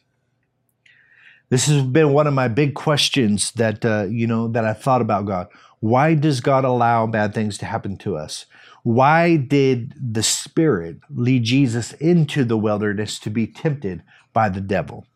This 1.48 1.66
has 1.66 1.82
been 1.82 2.12
one 2.12 2.26
of 2.26 2.34
my 2.34 2.48
big 2.48 2.74
questions 2.74 3.50
that, 3.52 3.84
uh, 3.84 4.06
you 4.08 4.26
know, 4.26 4.48
that 4.48 4.64
I 4.64 4.72
thought 4.72 5.00
about 5.00 5.26
God. 5.26 5.48
Why 5.80 6.14
does 6.14 6.40
God 6.40 6.64
allow 6.64 7.06
bad 7.06 7.34
things 7.34 7.58
to 7.58 7.66
happen 7.66 7.96
to 7.98 8.16
us? 8.16 8.46
Why 8.82 9.36
did 9.36 9.94
the 9.96 10.22
Spirit 10.22 10.98
lead 11.10 11.44
Jesus 11.44 11.92
into 11.94 12.44
the 12.44 12.56
wilderness 12.56 13.18
to 13.20 13.30
be 13.30 13.46
tempted 13.46 14.02
by 14.32 14.48
the 14.48 14.60
devil? 14.60 15.06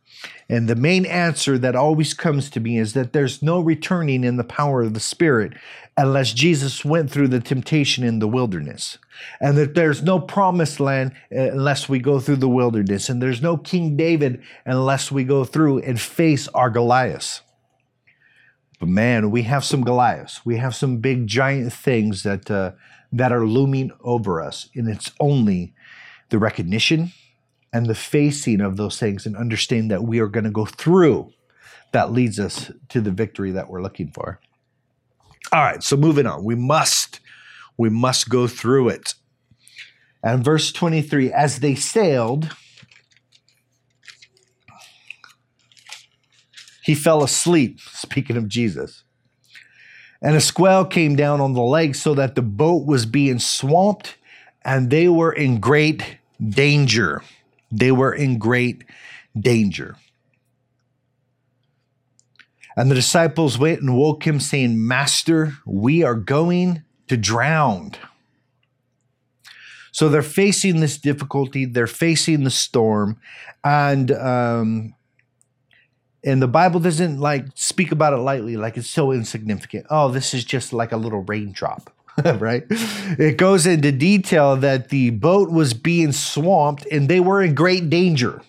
And 0.48 0.68
the 0.68 0.76
main 0.76 1.06
answer 1.06 1.58
that 1.58 1.74
always 1.74 2.14
comes 2.14 2.50
to 2.50 2.60
me 2.60 2.78
is 2.78 2.92
that 2.92 3.12
there's 3.12 3.42
no 3.42 3.60
returning 3.60 4.24
in 4.24 4.36
the 4.36 4.44
power 4.44 4.82
of 4.82 4.94
the 4.94 5.00
Spirit 5.00 5.54
unless 5.96 6.32
Jesus 6.32 6.84
went 6.84 7.10
through 7.10 7.28
the 7.28 7.40
temptation 7.40 8.04
in 8.04 8.18
the 8.18 8.28
wilderness. 8.28 8.98
And 9.40 9.56
that 9.56 9.74
there's 9.74 10.02
no 10.02 10.18
promised 10.20 10.80
land 10.80 11.12
unless 11.30 11.88
we 11.88 11.98
go 11.98 12.20
through 12.20 12.36
the 12.36 12.48
wilderness. 12.48 13.08
And 13.08 13.22
there's 13.22 13.42
no 13.42 13.56
King 13.56 13.96
David 13.96 14.42
unless 14.66 15.10
we 15.10 15.24
go 15.24 15.44
through 15.44 15.78
and 15.78 16.00
face 16.00 16.48
our 16.48 16.70
Goliaths. 16.70 17.42
But 18.80 18.88
man, 18.88 19.30
we 19.30 19.42
have 19.42 19.64
some 19.64 19.82
Goliaths. 19.82 20.44
We 20.44 20.56
have 20.56 20.74
some 20.74 20.98
big 20.98 21.26
giant 21.26 21.72
things 21.72 22.22
that 22.24 22.50
uh, 22.50 22.72
that 23.14 23.32
are 23.32 23.46
looming 23.46 23.92
over 24.02 24.42
us, 24.42 24.68
and 24.74 24.88
it's 24.88 25.12
only 25.20 25.72
the 26.30 26.38
recognition 26.38 27.12
and 27.72 27.86
the 27.86 27.94
facing 27.94 28.60
of 28.60 28.76
those 28.76 28.98
things 28.98 29.24
and 29.24 29.36
understanding 29.36 29.88
that 29.88 30.02
we 30.02 30.18
are 30.18 30.26
going 30.26 30.44
to 30.44 30.50
go 30.50 30.66
through 30.66 31.30
that 31.92 32.10
leads 32.10 32.40
us 32.40 32.72
to 32.88 33.00
the 33.00 33.12
victory 33.12 33.52
that 33.52 33.70
we're 33.70 33.82
looking 33.82 34.10
for. 34.10 34.40
All 35.52 35.62
right, 35.62 35.82
so 35.82 35.96
moving 35.96 36.26
on. 36.26 36.44
We 36.44 36.56
must 36.56 37.20
we 37.76 37.88
must 37.88 38.28
go 38.28 38.46
through 38.48 38.88
it. 38.88 39.14
And 40.22 40.44
verse 40.44 40.72
23 40.72 41.32
as 41.32 41.60
they 41.60 41.74
sailed 41.74 42.56
he 46.82 46.94
fell 46.94 47.22
asleep 47.22 47.78
speaking 47.92 48.36
of 48.36 48.48
Jesus. 48.48 49.03
And 50.24 50.34
a 50.34 50.40
squall 50.40 50.86
came 50.86 51.16
down 51.16 51.42
on 51.42 51.52
the 51.52 51.62
lake 51.62 51.94
so 51.94 52.14
that 52.14 52.34
the 52.34 52.40
boat 52.42 52.86
was 52.86 53.04
being 53.04 53.38
swamped 53.38 54.16
and 54.64 54.88
they 54.88 55.06
were 55.06 55.30
in 55.30 55.60
great 55.60 56.16
danger. 56.42 57.22
They 57.70 57.92
were 57.92 58.14
in 58.14 58.38
great 58.38 58.84
danger. 59.38 59.96
And 62.74 62.90
the 62.90 62.94
disciples 62.94 63.58
went 63.58 63.82
and 63.82 63.96
woke 63.96 64.26
him, 64.26 64.40
saying, 64.40 64.88
Master, 64.88 65.58
we 65.66 66.02
are 66.02 66.14
going 66.14 66.82
to 67.08 67.18
drown. 67.18 67.92
So 69.92 70.08
they're 70.08 70.22
facing 70.22 70.80
this 70.80 70.96
difficulty, 70.96 71.66
they're 71.66 71.86
facing 71.86 72.44
the 72.44 72.50
storm, 72.50 73.20
and 73.62 74.10
um, 74.10 74.94
and 76.24 76.40
the 76.40 76.48
Bible 76.48 76.80
doesn't 76.80 77.20
like 77.20 77.46
speak 77.54 77.92
about 77.92 78.12
it 78.12 78.18
lightly, 78.18 78.56
like 78.56 78.76
it's 78.76 78.88
so 78.88 79.12
insignificant. 79.12 79.86
Oh, 79.90 80.10
this 80.10 80.34
is 80.34 80.44
just 80.44 80.72
like 80.72 80.92
a 80.92 80.96
little 80.96 81.22
raindrop. 81.22 81.90
right? 82.38 82.64
It 82.70 83.38
goes 83.38 83.66
into 83.66 83.90
detail 83.90 84.56
that 84.56 84.90
the 84.90 85.10
boat 85.10 85.50
was 85.50 85.74
being 85.74 86.12
swamped 86.12 86.86
and 86.86 87.08
they 87.08 87.18
were 87.18 87.42
in 87.42 87.56
great 87.56 87.90
danger. 87.90 88.40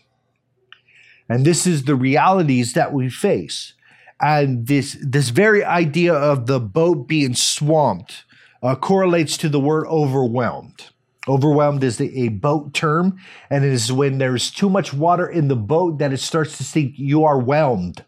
And 1.27 1.46
this 1.46 1.65
is 1.65 1.86
the 1.86 1.96
realities 1.96 2.74
that 2.74 2.94
we 2.94 3.10
face. 3.10 3.74
And 4.22 4.67
this 4.67 4.96
this 5.01 5.29
very 5.29 5.63
idea 5.63 6.13
of 6.13 6.46
the 6.46 6.60
boat 6.60 7.08
being 7.08 7.34
swamped 7.34 8.24
uh, 8.62 8.75
correlates 8.75 9.36
to 9.38 9.50
the 9.50 9.60
word 9.60 9.88
overwhelmed. 9.88 10.89
Overwhelmed 11.27 11.84
is 11.84 12.00
a 12.00 12.27
boat 12.29 12.74
term, 12.74 13.17
and 13.50 13.65
it 13.65 13.72
is 13.72 13.91
when 13.91 14.20
there's 14.20 14.51
too 14.51 14.70
much 14.70 14.94
water 14.94 15.27
in 15.27 15.48
the 15.48 15.55
boat 15.55 15.98
that 15.98 16.13
it 16.13 16.20
starts 16.20 16.58
to 16.58 16.63
sink. 16.63 16.94
You 16.98 17.25
are 17.25 17.39
whelmed, 17.39 18.05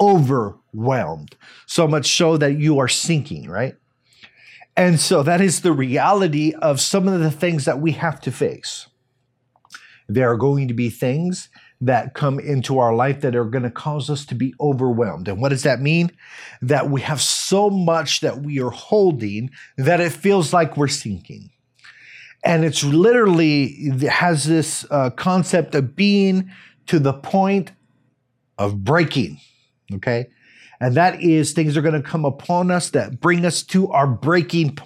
overwhelmed, 0.00 1.36
so 1.66 1.86
much 1.86 2.16
so 2.16 2.36
that 2.38 2.58
you 2.58 2.78
are 2.78 2.88
sinking, 2.88 3.48
right? 3.48 3.76
And 4.76 5.00
so 5.00 5.22
that 5.22 5.40
is 5.40 5.60
the 5.60 5.72
reality 5.72 6.52
of 6.52 6.80
some 6.80 7.08
of 7.08 7.20
the 7.20 7.30
things 7.30 7.64
that 7.66 7.80
we 7.80 7.92
have 7.92 8.20
to 8.22 8.32
face. 8.32 8.86
There 10.08 10.30
are 10.30 10.36
going 10.36 10.68
to 10.68 10.74
be 10.74 10.90
things 10.90 11.48
that 11.80 12.14
come 12.14 12.38
into 12.38 12.78
our 12.78 12.94
life 12.94 13.20
that 13.20 13.36
are 13.36 13.44
going 13.44 13.64
to 13.64 13.70
cause 13.70 14.08
us 14.08 14.24
to 14.26 14.34
be 14.34 14.54
overwhelmed. 14.60 15.28
And 15.28 15.40
what 15.40 15.50
does 15.50 15.62
that 15.64 15.80
mean? 15.80 16.10
That 16.62 16.88
we 16.88 17.02
have 17.02 17.20
so 17.20 17.68
much 17.68 18.20
that 18.20 18.40
we 18.40 18.62
are 18.62 18.70
holding 18.70 19.50
that 19.76 20.00
it 20.00 20.12
feels 20.12 20.52
like 20.52 20.76
we're 20.76 20.88
sinking. 20.88 21.50
And 22.46 22.64
it's 22.64 22.84
literally 22.84 23.64
it 23.64 24.08
has 24.08 24.44
this 24.44 24.86
uh, 24.90 25.10
concept 25.10 25.74
of 25.74 25.96
being 25.96 26.50
to 26.86 27.00
the 27.00 27.12
point 27.12 27.72
of 28.56 28.84
breaking. 28.84 29.40
Okay. 29.92 30.28
And 30.80 30.94
that 30.94 31.20
is 31.20 31.52
things 31.52 31.76
are 31.76 31.82
going 31.82 32.00
to 32.00 32.08
come 32.08 32.24
upon 32.24 32.70
us 32.70 32.90
that 32.90 33.20
bring 33.20 33.44
us 33.44 33.62
to 33.64 33.90
our 33.90 34.06
breaking. 34.06 34.78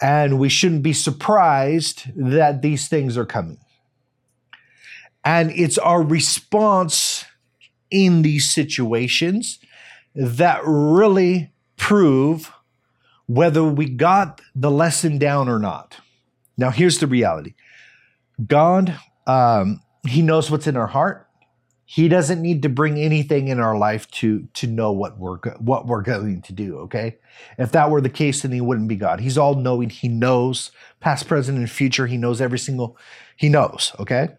And 0.00 0.38
we 0.38 0.48
shouldn't 0.48 0.82
be 0.82 0.94
surprised 0.94 2.04
that 2.16 2.62
these 2.62 2.88
things 2.88 3.18
are 3.18 3.26
coming. 3.26 3.58
And 5.22 5.50
it's 5.50 5.76
our 5.76 6.02
response 6.02 7.26
in 7.90 8.22
these 8.22 8.48
situations 8.48 9.58
that 10.14 10.60
really 10.64 11.52
prove 11.76 12.52
whether 13.26 13.64
we 13.64 13.88
got 13.88 14.40
the 14.54 14.70
lesson 14.70 15.18
down 15.18 15.48
or 15.48 15.58
not. 15.58 15.98
Now, 16.56 16.70
here's 16.70 16.98
the 16.98 17.06
reality 17.06 17.54
God, 18.44 18.98
um, 19.26 19.80
He 20.06 20.22
knows 20.22 20.50
what's 20.50 20.66
in 20.66 20.76
our 20.76 20.86
heart. 20.86 21.28
He 21.88 22.08
doesn't 22.08 22.42
need 22.42 22.62
to 22.62 22.68
bring 22.68 22.98
anything 22.98 23.46
in 23.46 23.60
our 23.60 23.78
life 23.78 24.10
to 24.12 24.48
to 24.54 24.66
know 24.66 24.90
what 24.90 25.18
we're 25.18 25.38
what 25.58 25.86
we're 25.86 26.02
going 26.02 26.42
to 26.42 26.52
do. 26.52 26.78
Okay, 26.78 27.18
if 27.58 27.72
that 27.72 27.90
were 27.90 28.00
the 28.00 28.08
case, 28.08 28.42
then 28.42 28.52
He 28.52 28.60
wouldn't 28.60 28.88
be 28.88 28.96
God. 28.96 29.20
He's 29.20 29.38
all 29.38 29.54
knowing. 29.54 29.90
He 29.90 30.08
knows 30.08 30.72
past, 31.00 31.28
present, 31.28 31.58
and 31.58 31.70
future. 31.70 32.06
He 32.06 32.16
knows 32.16 32.40
every 32.40 32.58
single. 32.58 32.96
He 33.36 33.48
knows. 33.48 33.92
Okay, 34.00 34.30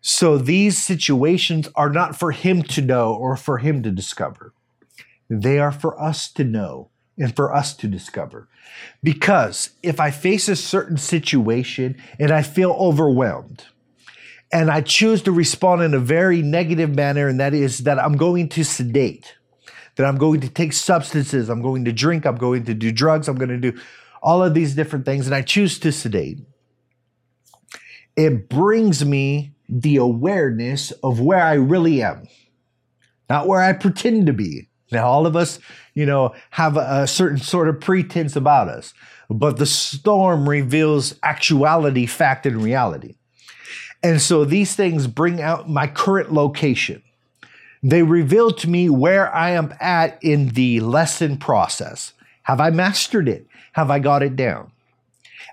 so 0.00 0.38
these 0.38 0.78
situations 0.78 1.68
are 1.74 1.90
not 1.90 2.16
for 2.16 2.30
him 2.30 2.62
to 2.62 2.80
know 2.80 3.12
or 3.12 3.36
for 3.36 3.58
him 3.58 3.82
to 3.82 3.90
discover. 3.90 4.54
They 5.28 5.58
are 5.58 5.72
for 5.72 6.00
us 6.00 6.30
to 6.34 6.44
know 6.44 6.90
and 7.18 7.34
for 7.34 7.54
us 7.54 7.74
to 7.74 7.88
discover. 7.88 8.48
Because 9.02 9.70
if 9.82 10.00
I 10.00 10.10
face 10.10 10.48
a 10.48 10.56
certain 10.56 10.96
situation 10.96 12.00
and 12.18 12.30
I 12.30 12.42
feel 12.42 12.72
overwhelmed, 12.72 13.64
and 14.52 14.70
I 14.70 14.80
choose 14.80 15.22
to 15.22 15.32
respond 15.32 15.82
in 15.82 15.92
a 15.94 15.98
very 15.98 16.40
negative 16.40 16.94
manner, 16.94 17.28
and 17.28 17.40
that 17.40 17.52
is 17.52 17.80
that 17.80 17.98
I'm 17.98 18.16
going 18.16 18.48
to 18.50 18.64
sedate, 18.64 19.34
that 19.96 20.06
I'm 20.06 20.18
going 20.18 20.40
to 20.40 20.48
take 20.48 20.72
substances, 20.72 21.48
I'm 21.48 21.62
going 21.62 21.84
to 21.86 21.92
drink, 21.92 22.24
I'm 22.24 22.36
going 22.36 22.64
to 22.64 22.74
do 22.74 22.92
drugs, 22.92 23.28
I'm 23.28 23.36
going 23.36 23.48
to 23.48 23.72
do 23.72 23.78
all 24.22 24.42
of 24.42 24.54
these 24.54 24.74
different 24.74 25.04
things, 25.04 25.26
and 25.26 25.34
I 25.34 25.42
choose 25.42 25.78
to 25.80 25.90
sedate. 25.90 26.38
It 28.16 28.48
brings 28.48 29.04
me 29.04 29.52
the 29.68 29.96
awareness 29.96 30.92
of 30.92 31.20
where 31.20 31.42
I 31.42 31.54
really 31.54 32.02
am, 32.02 32.28
not 33.28 33.46
where 33.48 33.60
I 33.60 33.72
pretend 33.72 34.26
to 34.26 34.32
be. 34.32 34.68
Now, 34.92 35.06
all 35.06 35.26
of 35.26 35.34
us, 35.34 35.58
you 35.94 36.06
know, 36.06 36.34
have 36.50 36.76
a, 36.76 37.06
certain 37.06 37.38
sort 37.38 37.68
of 37.68 37.80
pretense 37.80 38.36
about 38.36 38.68
us, 38.68 38.94
but 39.28 39.56
the 39.56 39.66
storm 39.66 40.48
reveals 40.48 41.18
actuality, 41.22 42.06
fact, 42.06 42.46
and 42.46 42.62
reality. 42.62 43.16
And 44.02 44.20
so 44.20 44.44
these 44.44 44.76
things 44.76 45.06
bring 45.06 45.40
out 45.40 45.68
my 45.68 45.86
current 45.86 46.32
location. 46.32 47.02
They 47.82 48.02
reveal 48.02 48.50
to 48.52 48.68
me 48.68 48.88
where 48.88 49.34
I 49.34 49.50
am 49.50 49.74
at 49.80 50.22
in 50.22 50.50
the 50.50 50.80
lesson 50.80 51.36
process. 51.38 52.12
Have 52.42 52.60
I 52.60 52.70
mastered 52.70 53.28
it? 53.28 53.46
Have 53.72 53.90
I 53.90 53.98
got 53.98 54.22
it 54.22 54.36
down? 54.36 54.70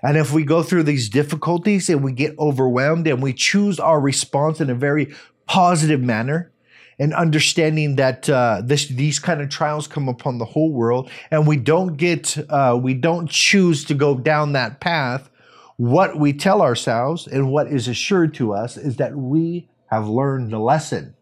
And 0.02 0.16
if 0.16 0.32
we 0.32 0.44
go 0.44 0.62
through 0.62 0.84
these 0.84 1.08
difficulties 1.08 1.88
and 1.88 2.04
we 2.04 2.12
get 2.12 2.38
overwhelmed 2.38 3.06
and 3.06 3.22
we 3.22 3.32
choose 3.32 3.80
our 3.80 4.00
response 4.00 4.60
in 4.60 4.70
a 4.70 4.74
very 4.74 5.14
positive 5.46 6.00
manner, 6.00 6.52
and 6.98 7.12
understanding 7.14 7.96
that 7.96 8.28
uh, 8.28 8.62
this, 8.64 8.86
these 8.88 9.18
kind 9.18 9.40
of 9.40 9.48
trials 9.48 9.86
come 9.86 10.08
upon 10.08 10.38
the 10.38 10.44
whole 10.44 10.72
world, 10.72 11.10
and 11.30 11.46
we 11.46 11.56
don't 11.56 11.96
get, 11.96 12.36
uh, 12.50 12.78
we 12.80 12.94
don't 12.94 13.28
choose 13.28 13.84
to 13.84 13.94
go 13.94 14.16
down 14.16 14.52
that 14.52 14.80
path. 14.80 15.28
What 15.76 16.18
we 16.18 16.32
tell 16.32 16.62
ourselves 16.62 17.26
and 17.26 17.50
what 17.50 17.66
is 17.66 17.88
assured 17.88 18.34
to 18.34 18.54
us 18.54 18.76
is 18.76 18.96
that 18.96 19.16
we 19.16 19.68
have 19.90 20.08
learned 20.08 20.52
the 20.52 20.58
lesson. 20.58 21.14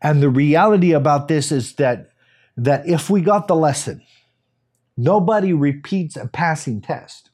And 0.00 0.22
the 0.22 0.30
reality 0.30 0.92
about 0.92 1.28
this 1.28 1.52
is 1.52 1.74
that 1.74 2.10
that 2.56 2.88
if 2.88 3.10
we 3.10 3.20
got 3.20 3.48
the 3.48 3.54
lesson, 3.54 4.02
nobody 4.96 5.52
repeats 5.52 6.16
a 6.16 6.26
passing 6.26 6.80
test. 6.80 7.30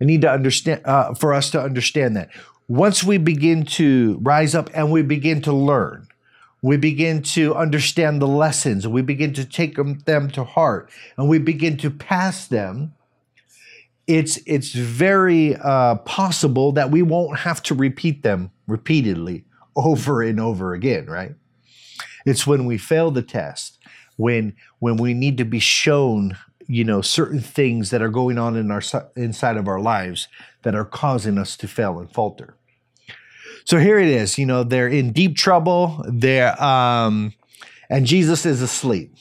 I 0.00 0.04
need 0.04 0.20
to 0.20 0.30
understand 0.30 0.82
uh, 0.84 1.14
for 1.14 1.34
us 1.34 1.50
to 1.50 1.60
understand 1.60 2.16
that. 2.16 2.30
Once 2.68 3.04
we 3.04 3.16
begin 3.16 3.64
to 3.64 4.18
rise 4.22 4.54
up 4.54 4.68
and 4.74 4.90
we 4.90 5.02
begin 5.02 5.40
to 5.40 5.52
learn, 5.52 6.08
we 6.62 6.76
begin 6.76 7.22
to 7.22 7.54
understand 7.54 8.20
the 8.20 8.26
lessons, 8.26 8.88
we 8.88 9.02
begin 9.02 9.32
to 9.32 9.44
take 9.44 9.76
them, 9.76 10.30
to 10.30 10.42
heart, 10.42 10.90
and 11.16 11.28
we 11.28 11.38
begin 11.38 11.76
to 11.76 11.90
pass 11.90 12.48
them. 12.48 12.92
It's 14.08 14.38
it's 14.46 14.72
very 14.72 15.56
uh, 15.56 15.96
possible 15.96 16.72
that 16.72 16.90
we 16.90 17.02
won't 17.02 17.40
have 17.40 17.62
to 17.64 17.74
repeat 17.74 18.22
them 18.22 18.50
repeatedly 18.66 19.44
over 19.76 20.22
and 20.22 20.40
over 20.40 20.74
again, 20.74 21.06
right? 21.06 21.34
It's 22.24 22.46
when 22.46 22.66
we 22.66 22.78
fail 22.78 23.10
the 23.10 23.22
test, 23.22 23.78
when 24.16 24.54
when 24.80 24.96
we 24.96 25.14
need 25.14 25.38
to 25.38 25.44
be 25.44 25.60
shown 25.60 26.36
you 26.66 26.84
know 26.84 27.00
certain 27.00 27.40
things 27.40 27.90
that 27.90 28.02
are 28.02 28.08
going 28.08 28.38
on 28.38 28.56
in 28.56 28.70
our 28.70 28.82
inside 29.16 29.56
of 29.56 29.68
our 29.68 29.80
lives 29.80 30.28
that 30.62 30.74
are 30.74 30.84
causing 30.84 31.38
us 31.38 31.56
to 31.56 31.68
fail 31.68 31.98
and 31.98 32.10
falter. 32.10 32.56
So 33.64 33.78
here 33.78 33.98
it 33.98 34.08
is 34.08 34.38
you 34.38 34.46
know 34.46 34.62
they're 34.62 34.88
in 34.88 35.12
deep 35.12 35.36
trouble 35.36 36.04
they're 36.08 36.60
um 36.62 37.32
and 37.88 38.06
jesus 38.06 38.46
is 38.46 38.62
asleep. 38.62 39.14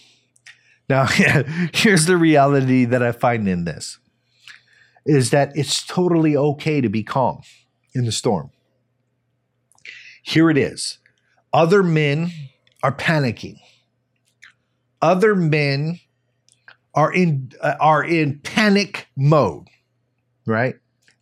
Now 0.89 1.05
here's 1.73 2.05
the 2.05 2.17
reality 2.17 2.85
that 2.85 3.01
i 3.01 3.11
find 3.11 3.47
in 3.47 3.65
this 3.65 3.99
is 5.05 5.29
that 5.29 5.55
it's 5.55 5.85
totally 5.85 6.35
okay 6.35 6.81
to 6.81 6.89
be 6.89 7.03
calm 7.03 7.41
in 7.93 8.05
the 8.05 8.11
storm. 8.11 8.49
Here 10.23 10.49
it 10.49 10.57
is. 10.57 10.97
Other 11.53 11.83
men 11.83 12.31
are 12.81 12.91
panicking. 12.91 13.59
Other 15.01 15.35
men 15.35 15.99
are 16.95 17.13
in 17.13 17.51
uh, 17.61 17.75
are 17.79 18.03
in 18.03 18.39
panic 18.39 19.07
mode, 19.15 19.67
right? 20.47 20.75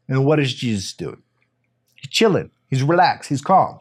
And 0.08 0.26
what 0.26 0.40
is 0.40 0.54
Jesus 0.54 0.94
doing? 0.94 1.22
He's 1.96 2.10
chilling. 2.10 2.52
He's 2.70 2.84
relaxed. 2.84 3.30
He's 3.30 3.42
calm. 3.42 3.80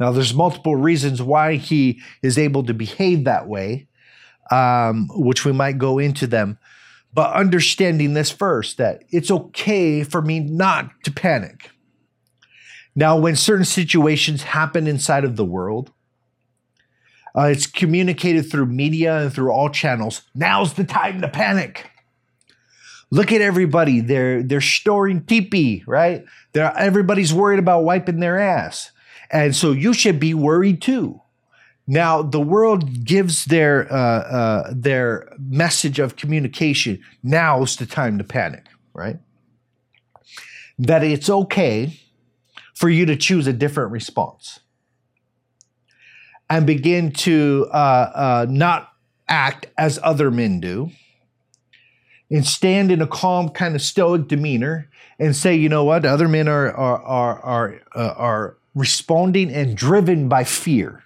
Now, 0.00 0.12
there's 0.12 0.34
multiple 0.34 0.76
reasons 0.76 1.20
why 1.20 1.56
he 1.56 2.00
is 2.22 2.38
able 2.38 2.64
to 2.64 2.74
behave 2.74 3.24
that 3.24 3.48
way, 3.48 3.88
um, 4.50 5.08
which 5.12 5.44
we 5.44 5.52
might 5.52 5.78
go 5.78 5.98
into 5.98 6.26
them. 6.26 6.58
But 7.12 7.32
understanding 7.32 8.14
this 8.14 8.30
first, 8.30 8.76
that 8.78 9.02
it's 9.10 9.30
okay 9.30 10.04
for 10.04 10.22
me 10.22 10.40
not 10.40 10.90
to 11.04 11.10
panic. 11.10 11.70
Now, 12.94 13.18
when 13.18 13.34
certain 13.34 13.64
situations 13.64 14.42
happen 14.42 14.86
inside 14.86 15.24
of 15.24 15.36
the 15.36 15.44
world, 15.44 15.92
uh, 17.36 17.44
it's 17.44 17.66
communicated 17.66 18.50
through 18.50 18.66
media 18.66 19.22
and 19.22 19.32
through 19.32 19.50
all 19.50 19.68
channels. 19.70 20.22
Now's 20.34 20.74
the 20.74 20.84
time 20.84 21.20
to 21.20 21.28
panic. 21.28 21.90
Look 23.10 23.32
at 23.32 23.40
everybody. 23.40 24.00
They're 24.00 24.42
they're 24.42 24.60
storing 24.60 25.24
teepee, 25.24 25.82
right? 25.86 26.24
They're, 26.52 26.76
everybody's 26.76 27.32
worried 27.32 27.58
about 27.58 27.84
wiping 27.84 28.20
their 28.20 28.38
ass. 28.38 28.90
And 29.30 29.54
so 29.54 29.72
you 29.72 29.92
should 29.92 30.20
be 30.20 30.34
worried 30.34 30.82
too. 30.82 31.20
Now 31.86 32.20
the 32.20 32.40
world 32.40 33.04
gives 33.04 33.46
their 33.46 33.90
uh, 33.90 33.96
uh, 33.96 34.72
their 34.74 35.32
message 35.38 35.98
of 35.98 36.16
communication. 36.16 37.02
Now's 37.22 37.76
the 37.76 37.86
time 37.86 38.18
to 38.18 38.24
panic, 38.24 38.66
right? 38.92 39.18
That 40.78 41.02
it's 41.02 41.30
okay 41.30 41.98
for 42.74 42.90
you 42.90 43.06
to 43.06 43.16
choose 43.16 43.46
a 43.46 43.52
different 43.52 43.90
response 43.90 44.60
and 46.50 46.66
begin 46.66 47.12
to 47.12 47.66
uh, 47.72 47.76
uh 48.14 48.46
not 48.48 48.92
act 49.28 49.66
as 49.76 49.98
other 50.02 50.30
men 50.30 50.60
do 50.60 50.90
and 52.30 52.46
stand 52.46 52.90
in 52.90 53.00
a 53.00 53.06
calm, 53.06 53.48
kind 53.48 53.74
of 53.74 53.82
stoic 53.82 54.28
demeanor 54.28 54.88
and 55.18 55.34
say, 55.34 55.54
you 55.54 55.68
know 55.68 55.84
what, 55.84 56.04
other 56.04 56.28
men 56.28 56.48
are 56.48 56.72
are 56.72 57.02
are 57.02 57.40
are, 57.40 57.80
uh, 57.94 58.14
are 58.16 58.56
responding 58.74 59.52
and 59.52 59.76
driven 59.76 60.28
by 60.28 60.44
fear. 60.44 61.02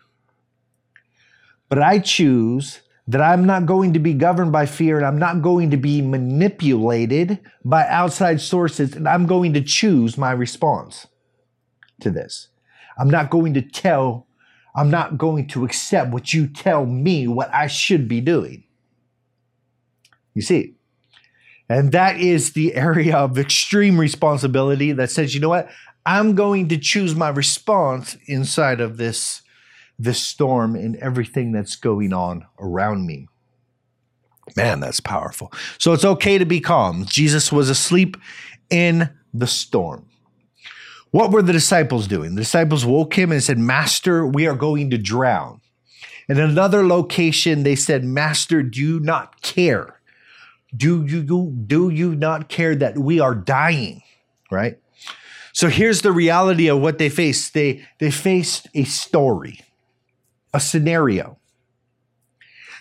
But 1.69 1.81
I 1.81 2.01
choose 2.01 2.81
that 3.09 3.21
I'm 3.21 3.47
not 3.47 3.67
going 3.67 3.95
to 3.95 3.99
be 3.99 4.15
governed 4.15 4.53
by 4.53 4.67
fear 4.67 4.97
and 4.97 5.07
I'm 5.07 5.19
not 5.19 5.43
going 5.43 5.71
to 5.71 5.77
be 5.77 6.03
manipulated 6.03 7.41
by 7.65 7.87
outside 7.89 8.41
sources 8.41 8.95
and 8.95 9.09
I'm 9.09 9.27
going 9.27 9.55
to 9.55 9.61
choose 9.61 10.17
my 10.17 10.33
response 10.33 11.07
to 12.01 12.11
this. 12.11 12.49
I'm 12.99 13.11
not 13.11 13.31
going 13.31 13.55
to 13.55 13.63
tell, 13.63 14.27
I'm 14.75 14.91
not 14.91 15.19
going 15.19 15.47
to 15.49 15.65
accept 15.65 16.13
what 16.13 16.33
you 16.33 16.47
tell 16.47 16.87
me 16.87 17.29
what 17.29 17.53
I 17.53 17.67
should 17.67 18.09
be 18.09 18.21
doing. 18.21 18.65
You 20.35 20.43
see, 20.43 20.77
and 21.69 21.93
that 21.93 22.19
is 22.19 22.53
the 22.53 22.75
area 22.75 23.17
of 23.17 23.39
extreme 23.39 23.99
responsibility 23.99 24.93
that 24.93 25.11
says, 25.11 25.35
you 25.35 25.41
know 25.41 25.49
what? 25.49 25.71
I'm 26.05 26.35
going 26.35 26.69
to 26.69 26.79
choose 26.79 27.15
my 27.15 27.29
response 27.29 28.17
inside 28.27 28.81
of 28.81 28.97
this, 28.97 29.43
this 29.99 30.21
storm 30.21 30.75
and 30.75 30.97
everything 30.97 31.53
that's 31.53 31.77
going 31.77 32.13
on 32.13 32.45
around 32.59 33.07
me. 33.07 33.29
Man, 34.57 34.81
that's 34.81 35.01
powerful. 35.01 35.53
So 35.79 35.93
it's 35.93 36.05
okay 36.05 36.39
to 36.39 36.45
be 36.45 36.61
calm. 36.61 37.05
Jesus 37.05 37.53
was 37.53 37.71
asleep 37.71 38.17
in 38.69 39.11
the 39.33 39.47
storm. 39.47 40.07
What 41.13 41.31
were 41.31 41.43
the 41.43 41.53
disciples 41.53 42.09
doing? 42.09 42.35
The 42.35 42.41
disciples 42.41 42.85
woke 42.85 43.17
him 43.17 43.31
and 43.31 43.43
said, 43.43 43.59
Master, 43.59 44.27
we 44.27 44.47
are 44.47 44.57
going 44.57 44.91
to 44.91 44.99
drown. 44.99 45.61
In 46.29 46.41
another 46.41 46.87
location, 46.87 47.63
they 47.63 47.77
said, 47.77 48.03
Master, 48.03 48.63
do 48.63 48.81
you 48.81 48.99
not 48.99 49.43
care? 49.43 50.01
Do 50.75 51.05
you 51.05 51.23
do 51.23 51.91
you 51.91 52.15
not 52.17 52.49
care 52.49 52.75
that 52.75 52.97
we 52.97 53.21
are 53.21 53.35
dying? 53.35 54.03
Right? 54.51 54.79
So 55.53 55.69
here's 55.69 56.01
the 56.01 56.13
reality 56.13 56.69
of 56.69 56.81
what 56.81 56.97
they 56.97 57.11
faced. 57.11 57.53
They 57.53 57.87
they 57.99 58.11
faced 58.11 58.69
a 58.75 58.85
story 58.85 59.61
a 60.53 60.61
scenario. 60.61 61.39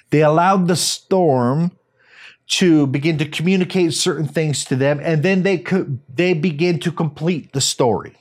They 0.09 0.21
allowed 0.21 0.67
the 0.67 0.75
storm 0.75 1.71
to 2.51 2.87
begin 2.87 3.17
to 3.17 3.25
communicate 3.25 3.93
certain 3.93 4.27
things 4.27 4.65
to 4.65 4.75
them 4.75 4.99
and 5.03 5.23
then 5.23 5.43
they 5.43 5.57
could 5.57 5.99
they 6.13 6.33
begin 6.33 6.79
to 6.79 6.91
complete 6.91 7.51
the 7.53 7.61
story 7.61 8.15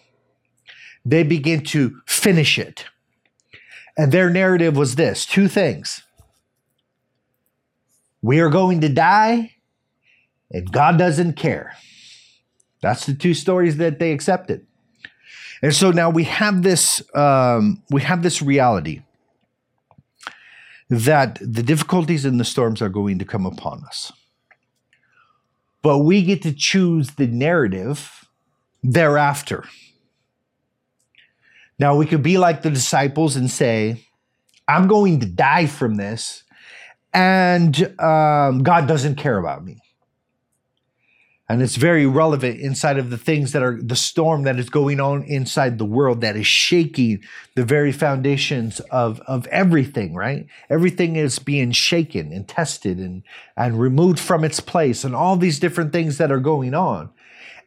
they 1.04 1.22
begin 1.22 1.62
to 1.62 2.00
finish 2.06 2.58
it 2.58 2.84
and 3.96 4.12
their 4.12 4.30
narrative 4.30 4.76
was 4.76 4.94
this 4.94 5.26
two 5.26 5.48
things 5.48 6.02
we 8.22 8.40
are 8.40 8.50
going 8.50 8.80
to 8.80 8.88
die 8.88 9.52
and 10.50 10.70
God 10.70 10.98
doesn't 10.98 11.34
care. 11.34 11.76
That's 12.82 13.06
the 13.06 13.14
two 13.14 13.34
stories 13.34 13.76
that 13.76 13.98
they 13.98 14.12
accepted. 14.12 14.66
And 15.62 15.74
so 15.74 15.90
now 15.90 16.10
we 16.10 16.24
have 16.24 16.62
this 16.62 17.02
um, 17.14 17.82
we 17.90 18.00
have 18.02 18.22
this 18.22 18.40
reality 18.40 19.02
that 20.88 21.38
the 21.40 21.62
difficulties 21.62 22.24
and 22.24 22.40
the 22.40 22.44
storms 22.44 22.82
are 22.82 22.88
going 22.88 23.18
to 23.18 23.24
come 23.24 23.46
upon 23.46 23.84
us. 23.84 24.10
But 25.82 25.98
we 25.98 26.22
get 26.22 26.42
to 26.42 26.52
choose 26.52 27.12
the 27.12 27.26
narrative 27.26 28.28
thereafter. 28.82 29.64
Now 31.78 31.96
we 31.96 32.06
could 32.06 32.22
be 32.22 32.36
like 32.36 32.62
the 32.62 32.70
disciples 32.70 33.36
and 33.36 33.50
say, 33.50 34.04
I'm 34.68 34.86
going 34.86 35.20
to 35.20 35.26
die 35.26 35.66
from 35.66 35.96
this, 35.96 36.44
and 37.12 37.76
um, 37.98 38.62
God 38.62 38.86
doesn't 38.86 39.16
care 39.16 39.38
about 39.38 39.64
me 39.64 39.82
and 41.50 41.62
it's 41.62 41.74
very 41.74 42.06
relevant 42.06 42.60
inside 42.60 42.96
of 42.96 43.10
the 43.10 43.18
things 43.18 43.50
that 43.50 43.62
are 43.64 43.76
the 43.82 43.96
storm 43.96 44.44
that 44.44 44.60
is 44.60 44.70
going 44.70 45.00
on 45.00 45.24
inside 45.24 45.78
the 45.78 45.84
world 45.84 46.20
that 46.20 46.36
is 46.36 46.46
shaking 46.46 47.24
the 47.56 47.64
very 47.64 47.90
foundations 47.90 48.78
of, 48.92 49.20
of 49.22 49.48
everything 49.48 50.14
right? 50.14 50.46
Everything 50.70 51.16
is 51.16 51.40
being 51.40 51.72
shaken 51.72 52.32
and 52.32 52.46
tested 52.46 52.98
and 52.98 53.24
and 53.56 53.80
removed 53.80 54.20
from 54.20 54.44
its 54.44 54.60
place 54.60 55.02
and 55.02 55.12
all 55.12 55.36
these 55.36 55.58
different 55.58 55.90
things 55.92 56.18
that 56.18 56.30
are 56.30 56.38
going 56.38 56.72
on. 56.72 57.10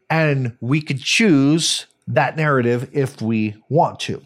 And 0.10 0.56
we 0.62 0.82
could 0.82 1.02
choose 1.02 1.86
that 2.08 2.38
narrative 2.38 2.90
if 2.94 3.22
we 3.22 3.62
want 3.68 4.00
to. 4.02 4.24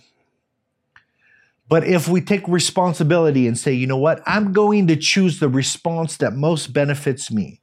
But 1.68 1.84
if 1.84 2.08
we 2.08 2.22
take 2.22 2.48
responsibility 2.48 3.48
and 3.48 3.58
say 3.58 3.74
you 3.74 3.88
know 3.88 3.98
what? 3.98 4.22
I'm 4.28 4.54
going 4.54 4.86
to 4.86 4.96
choose 4.96 5.40
the 5.40 5.50
response 5.50 6.18
that 6.18 6.34
most 6.34 6.74
benefits 6.74 7.32
me 7.32 7.60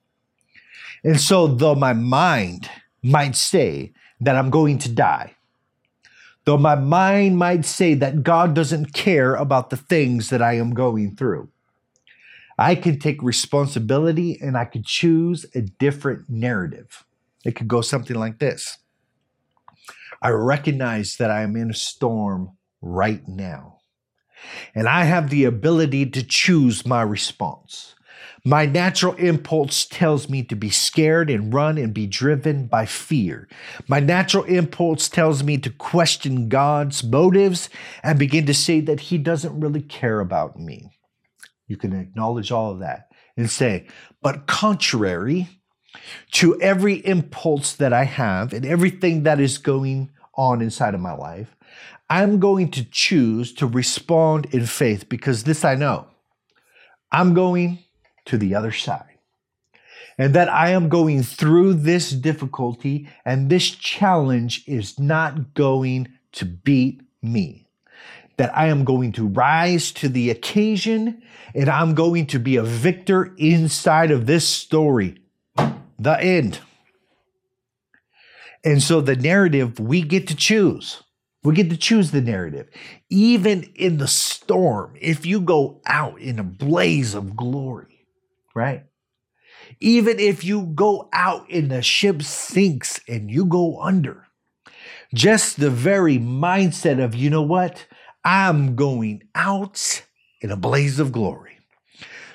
and 1.04 1.20
so, 1.20 1.46
though 1.46 1.74
my 1.74 1.92
mind 1.92 2.70
might 3.02 3.36
say 3.36 3.92
that 4.20 4.36
I'm 4.36 4.48
going 4.48 4.78
to 4.78 4.90
die, 4.90 5.36
though 6.46 6.56
my 6.56 6.74
mind 6.74 7.36
might 7.36 7.66
say 7.66 7.92
that 7.94 8.22
God 8.22 8.54
doesn't 8.54 8.94
care 8.94 9.34
about 9.34 9.68
the 9.68 9.76
things 9.76 10.30
that 10.30 10.40
I 10.40 10.54
am 10.54 10.72
going 10.72 11.14
through, 11.14 11.50
I 12.58 12.74
can 12.74 12.98
take 12.98 13.22
responsibility 13.22 14.38
and 14.40 14.56
I 14.56 14.64
could 14.64 14.86
choose 14.86 15.44
a 15.54 15.60
different 15.60 16.30
narrative. 16.30 17.04
It 17.44 17.54
could 17.54 17.68
go 17.68 17.82
something 17.82 18.16
like 18.16 18.38
this 18.38 18.78
I 20.22 20.30
recognize 20.30 21.16
that 21.18 21.30
I 21.30 21.42
am 21.42 21.54
in 21.54 21.70
a 21.70 21.74
storm 21.74 22.56
right 22.80 23.26
now, 23.28 23.80
and 24.74 24.88
I 24.88 25.04
have 25.04 25.28
the 25.28 25.44
ability 25.44 26.06
to 26.10 26.22
choose 26.22 26.86
my 26.86 27.02
response. 27.02 27.93
My 28.46 28.66
natural 28.66 29.14
impulse 29.14 29.86
tells 29.86 30.28
me 30.28 30.42
to 30.44 30.54
be 30.54 30.68
scared 30.68 31.30
and 31.30 31.52
run 31.52 31.78
and 31.78 31.94
be 31.94 32.06
driven 32.06 32.66
by 32.66 32.84
fear. 32.84 33.48
My 33.88 34.00
natural 34.00 34.44
impulse 34.44 35.08
tells 35.08 35.42
me 35.42 35.56
to 35.58 35.70
question 35.70 36.50
God's 36.50 37.02
motives 37.02 37.70
and 38.02 38.18
begin 38.18 38.44
to 38.44 38.52
say 38.52 38.80
that 38.80 39.00
He 39.00 39.16
doesn't 39.16 39.58
really 39.58 39.80
care 39.80 40.20
about 40.20 40.58
me. 40.58 40.90
You 41.68 41.78
can 41.78 41.98
acknowledge 41.98 42.52
all 42.52 42.70
of 42.70 42.80
that 42.80 43.08
and 43.34 43.50
say, 43.50 43.86
but 44.20 44.46
contrary 44.46 45.48
to 46.32 46.60
every 46.60 46.96
impulse 47.06 47.72
that 47.76 47.94
I 47.94 48.04
have 48.04 48.52
and 48.52 48.66
everything 48.66 49.22
that 49.22 49.40
is 49.40 49.56
going 49.56 50.10
on 50.34 50.60
inside 50.60 50.94
of 50.94 51.00
my 51.00 51.14
life, 51.14 51.56
I'm 52.10 52.40
going 52.40 52.70
to 52.72 52.84
choose 52.84 53.54
to 53.54 53.66
respond 53.66 54.48
in 54.50 54.66
faith 54.66 55.08
because 55.08 55.44
this 55.44 55.64
I 55.64 55.76
know. 55.76 56.08
I'm 57.10 57.32
going 57.32 57.78
to 58.26 58.38
the 58.38 58.54
other 58.54 58.72
side. 58.72 59.18
And 60.16 60.34
that 60.34 60.48
I 60.48 60.70
am 60.70 60.88
going 60.88 61.22
through 61.22 61.74
this 61.74 62.10
difficulty 62.10 63.08
and 63.24 63.50
this 63.50 63.70
challenge 63.70 64.62
is 64.66 64.98
not 64.98 65.54
going 65.54 66.08
to 66.32 66.44
beat 66.44 67.02
me. 67.20 67.66
That 68.36 68.56
I 68.56 68.66
am 68.66 68.84
going 68.84 69.12
to 69.12 69.26
rise 69.26 69.90
to 69.92 70.08
the 70.08 70.30
occasion 70.30 71.22
and 71.54 71.68
I'm 71.68 71.94
going 71.94 72.26
to 72.26 72.38
be 72.38 72.56
a 72.56 72.62
victor 72.62 73.34
inside 73.36 74.10
of 74.10 74.26
this 74.26 74.46
story. 74.46 75.18
The 75.98 76.20
end. 76.20 76.60
And 78.64 78.82
so 78.82 79.00
the 79.00 79.16
narrative 79.16 79.78
we 79.78 80.02
get 80.02 80.26
to 80.28 80.36
choose. 80.36 81.02
We 81.44 81.54
get 81.54 81.68
to 81.70 81.76
choose 81.76 82.10
the 82.10 82.22
narrative. 82.22 82.68
Even 83.10 83.64
in 83.74 83.98
the 83.98 84.08
storm, 84.08 84.96
if 84.98 85.26
you 85.26 85.40
go 85.40 85.82
out 85.84 86.18
in 86.18 86.38
a 86.38 86.44
blaze 86.44 87.14
of 87.14 87.36
glory, 87.36 87.93
right? 88.54 88.84
Even 89.80 90.18
if 90.18 90.44
you 90.44 90.66
go 90.74 91.08
out 91.12 91.46
and 91.50 91.70
the 91.70 91.82
ship 91.82 92.22
sinks 92.22 93.00
and 93.08 93.30
you 93.30 93.44
go 93.44 93.80
under, 93.80 94.26
just 95.14 95.58
the 95.58 95.70
very 95.70 96.18
mindset 96.18 97.02
of, 97.02 97.14
you 97.14 97.30
know 97.30 97.42
what? 97.42 97.86
I'm 98.24 98.76
going 98.76 99.22
out 99.34 100.02
in 100.40 100.50
a 100.50 100.56
blaze 100.56 100.98
of 100.98 101.12
glory. 101.12 101.58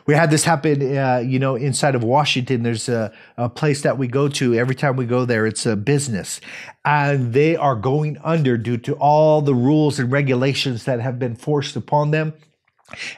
We 0.05 0.15
had 0.15 0.31
this 0.31 0.43
happen, 0.43 0.97
uh, 0.97 1.17
you 1.23 1.37
know, 1.37 1.55
inside 1.55 1.93
of 1.93 2.03
Washington. 2.03 2.63
There's 2.63 2.89
a, 2.89 3.13
a, 3.37 3.47
place 3.47 3.83
that 3.83 3.99
we 3.99 4.07
go 4.07 4.27
to. 4.27 4.55
Every 4.55 4.73
time 4.73 4.95
we 4.95 5.05
go 5.05 5.23
there, 5.23 5.45
it's 5.45 5.67
a 5.67 5.75
business. 5.75 6.41
And 6.83 7.31
they 7.31 7.55
are 7.55 7.75
going 7.75 8.17
under 8.23 8.57
due 8.57 8.77
to 8.77 8.93
all 8.95 9.43
the 9.43 9.53
rules 9.53 9.99
and 9.99 10.11
regulations 10.11 10.85
that 10.85 10.99
have 10.99 11.19
been 11.19 11.35
forced 11.35 11.75
upon 11.75 12.09
them 12.09 12.33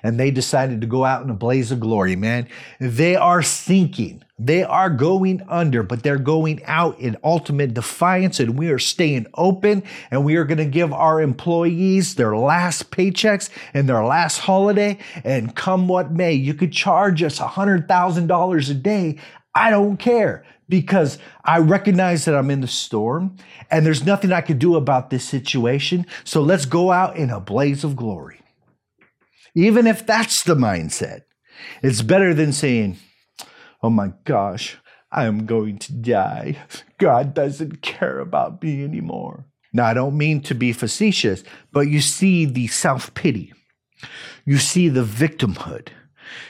and 0.03 0.19
they 0.19 0.31
decided 0.31 0.81
to 0.81 0.87
go 0.87 1.05
out 1.05 1.23
in 1.23 1.29
a 1.29 1.35
blaze 1.35 1.71
of 1.71 1.79
glory, 1.79 2.15
man. 2.15 2.47
They 2.79 3.15
are 3.15 3.41
sinking. 3.41 4.23
They 4.39 4.63
are 4.63 4.89
going 4.89 5.43
under, 5.47 5.83
but 5.83 6.01
they're 6.01 6.17
going 6.17 6.63
out 6.65 6.99
in 6.99 7.15
ultimate 7.23 7.75
defiance, 7.75 8.39
and 8.39 8.57
we 8.57 8.69
are 8.69 8.79
staying 8.79 9.27
open, 9.35 9.83
and 10.09 10.25
we 10.25 10.35
are 10.35 10.45
going 10.45 10.57
to 10.57 10.65
give 10.65 10.91
our 10.91 11.21
employees 11.21 12.15
their 12.15 12.35
last 12.35 12.89
paychecks 12.89 13.49
and 13.73 13.87
their 13.87 14.03
last 14.03 14.39
holiday. 14.39 14.97
And 15.23 15.55
come 15.55 15.87
what 15.87 16.11
may, 16.11 16.33
you 16.33 16.55
could 16.55 16.71
charge 16.71 17.21
us 17.21 17.39
$100,000 17.39 18.69
a 18.69 18.73
day. 18.73 19.19
I 19.53 19.69
don't 19.69 19.97
care 19.97 20.43
because 20.69 21.19
I 21.43 21.59
recognize 21.59 22.25
that 22.25 22.35
I'm 22.35 22.49
in 22.49 22.61
the 22.61 22.67
storm 22.67 23.35
and 23.69 23.85
there's 23.85 24.05
nothing 24.05 24.31
I 24.31 24.41
could 24.41 24.57
do 24.57 24.75
about 24.75 25.09
this 25.09 25.25
situation. 25.25 26.05
So 26.23 26.41
let's 26.41 26.65
go 26.65 26.91
out 26.91 27.17
in 27.17 27.29
a 27.29 27.41
blaze 27.41 27.83
of 27.83 27.97
glory 27.97 28.40
even 29.55 29.87
if 29.87 30.05
that's 30.05 30.43
the 30.43 30.55
mindset. 30.55 31.21
It's 31.83 32.01
better 32.01 32.33
than 32.33 32.53
saying, 32.53 32.97
oh 33.83 33.89
my 33.89 34.13
gosh, 34.23 34.77
I 35.11 35.25
am 35.25 35.45
going 35.45 35.77
to 35.79 35.93
die. 35.93 36.57
God 36.97 37.33
doesn't 37.33 37.81
care 37.81 38.19
about 38.19 38.63
me 38.63 38.83
anymore. 38.83 39.45
Now, 39.73 39.85
I 39.85 39.93
don't 39.93 40.17
mean 40.17 40.41
to 40.41 40.55
be 40.55 40.73
facetious, 40.73 41.43
but 41.71 41.81
you 41.81 42.01
see 42.01 42.45
the 42.45 42.67
self 42.67 43.13
pity, 43.13 43.53
you 44.45 44.57
see 44.57 44.89
the 44.89 45.03
victimhood, 45.03 45.89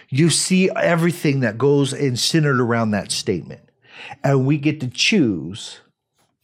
you 0.09 0.29
see 0.29 0.69
everything 0.71 1.41
that 1.41 1.57
goes 1.57 1.93
and 1.93 2.17
centered 2.17 2.59
around 2.59 2.91
that 2.91 3.11
statement. 3.11 3.61
And 4.23 4.45
we 4.45 4.57
get 4.57 4.79
to 4.81 4.87
choose 4.87 5.81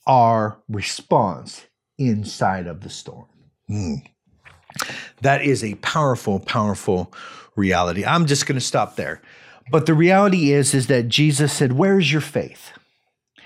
our 0.05 0.59
response 0.69 1.65
inside 1.97 2.67
of 2.67 2.81
the 2.81 2.89
storm. 2.89 3.27
Mm. 3.69 4.05
That 5.21 5.41
is 5.41 5.63
a 5.63 5.75
powerful, 5.75 6.39
powerful 6.39 7.13
reality. 7.55 8.05
I'm 8.05 8.25
just 8.25 8.45
going 8.45 8.59
to 8.59 8.65
stop 8.65 8.95
there. 8.95 9.21
But 9.71 9.85
the 9.85 9.93
reality 9.93 10.51
is, 10.51 10.73
is 10.73 10.87
that 10.87 11.09
Jesus 11.09 11.51
said, 11.51 11.73
Where's 11.73 12.11
your 12.11 12.21
faith? 12.21 12.71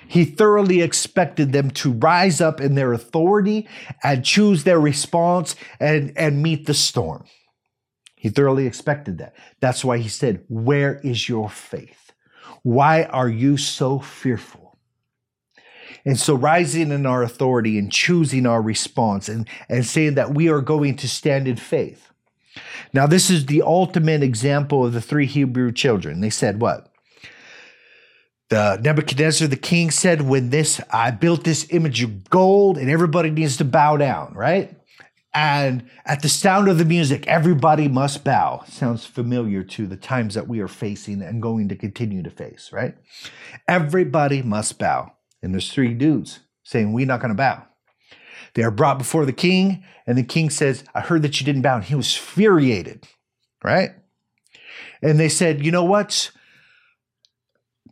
He 0.07 0.25
thoroughly 0.25 0.81
expected 0.81 1.53
them 1.53 1.71
to 1.71 1.93
rise 1.93 2.41
up 2.41 2.59
in 2.59 2.75
their 2.75 2.91
authority 2.91 3.67
and 4.03 4.25
choose 4.25 4.65
their 4.65 4.79
response 4.79 5.55
and, 5.79 6.11
and 6.17 6.43
meet 6.43 6.65
the 6.65 6.73
storm. 6.73 7.23
He 8.17 8.29
thoroughly 8.29 8.67
expected 8.67 9.17
that. 9.19 9.35
That's 9.61 9.85
why 9.85 9.97
he 9.97 10.09
said, 10.09 10.43
Where 10.47 10.99
is 10.99 11.29
your 11.29 11.49
faith? 11.49 12.11
Why 12.61 13.05
are 13.05 13.29
you 13.29 13.57
so 13.57 13.99
fearful? 13.99 14.60
And 16.05 16.19
so 16.19 16.33
rising 16.33 16.91
in 16.91 17.05
our 17.05 17.23
authority 17.23 17.77
and 17.77 17.91
choosing 17.91 18.45
our 18.45 18.61
response 18.61 19.29
and, 19.29 19.47
and 19.69 19.85
saying 19.85 20.15
that 20.15 20.33
we 20.33 20.49
are 20.49 20.61
going 20.61 20.95
to 20.97 21.07
stand 21.07 21.47
in 21.47 21.55
faith. 21.55 22.11
Now, 22.93 23.07
this 23.07 23.29
is 23.29 23.45
the 23.45 23.61
ultimate 23.61 24.23
example 24.23 24.85
of 24.85 24.93
the 24.93 25.01
three 25.01 25.25
Hebrew 25.25 25.71
children. 25.71 26.21
They 26.21 26.29
said, 26.29 26.61
What? 26.61 26.87
The 28.49 28.77
Nebuchadnezzar, 28.81 29.47
the 29.47 29.55
king, 29.55 29.91
said, 29.91 30.23
When 30.23 30.49
this, 30.49 30.81
I 30.91 31.11
built 31.11 31.43
this 31.43 31.67
image 31.69 32.03
of 32.03 32.29
gold 32.29 32.77
and 32.77 32.89
everybody 32.89 33.29
needs 33.29 33.57
to 33.57 33.65
bow 33.65 33.97
down, 33.97 34.33
right? 34.33 34.75
And 35.33 35.89
at 36.05 36.21
the 36.21 36.27
sound 36.27 36.67
of 36.67 36.77
the 36.77 36.83
music, 36.83 37.25
everybody 37.27 37.87
must 37.87 38.25
bow. 38.25 38.63
Sounds 38.67 39.05
familiar 39.05 39.63
to 39.63 39.87
the 39.87 39.95
times 39.95 40.33
that 40.33 40.49
we 40.49 40.59
are 40.59 40.67
facing 40.67 41.21
and 41.21 41.41
going 41.41 41.69
to 41.69 41.75
continue 41.75 42.21
to 42.23 42.29
face, 42.29 42.71
right? 42.73 42.95
Everybody 43.67 44.41
must 44.41 44.77
bow. 44.77 45.13
And 45.41 45.53
there's 45.53 45.71
three 45.71 45.93
dudes 45.93 46.39
saying, 46.63 46.93
We're 46.93 47.05
not 47.05 47.19
going 47.19 47.29
to 47.29 47.35
bow. 47.35 47.65
They 48.53 48.63
are 48.63 48.71
brought 48.71 48.97
before 48.97 49.25
the 49.25 49.33
king, 49.33 49.83
and 50.05 50.17
the 50.17 50.23
king 50.23 50.49
says, 50.49 50.83
I 50.93 51.01
heard 51.01 51.21
that 51.21 51.39
you 51.39 51.45
didn't 51.45 51.61
bow. 51.61 51.77
And 51.77 51.85
he 51.85 51.95
was 51.95 52.15
furiated, 52.15 53.07
right? 53.63 53.91
And 55.01 55.19
they 55.19 55.29
said, 55.29 55.65
You 55.65 55.71
know 55.71 55.83
what? 55.83 56.31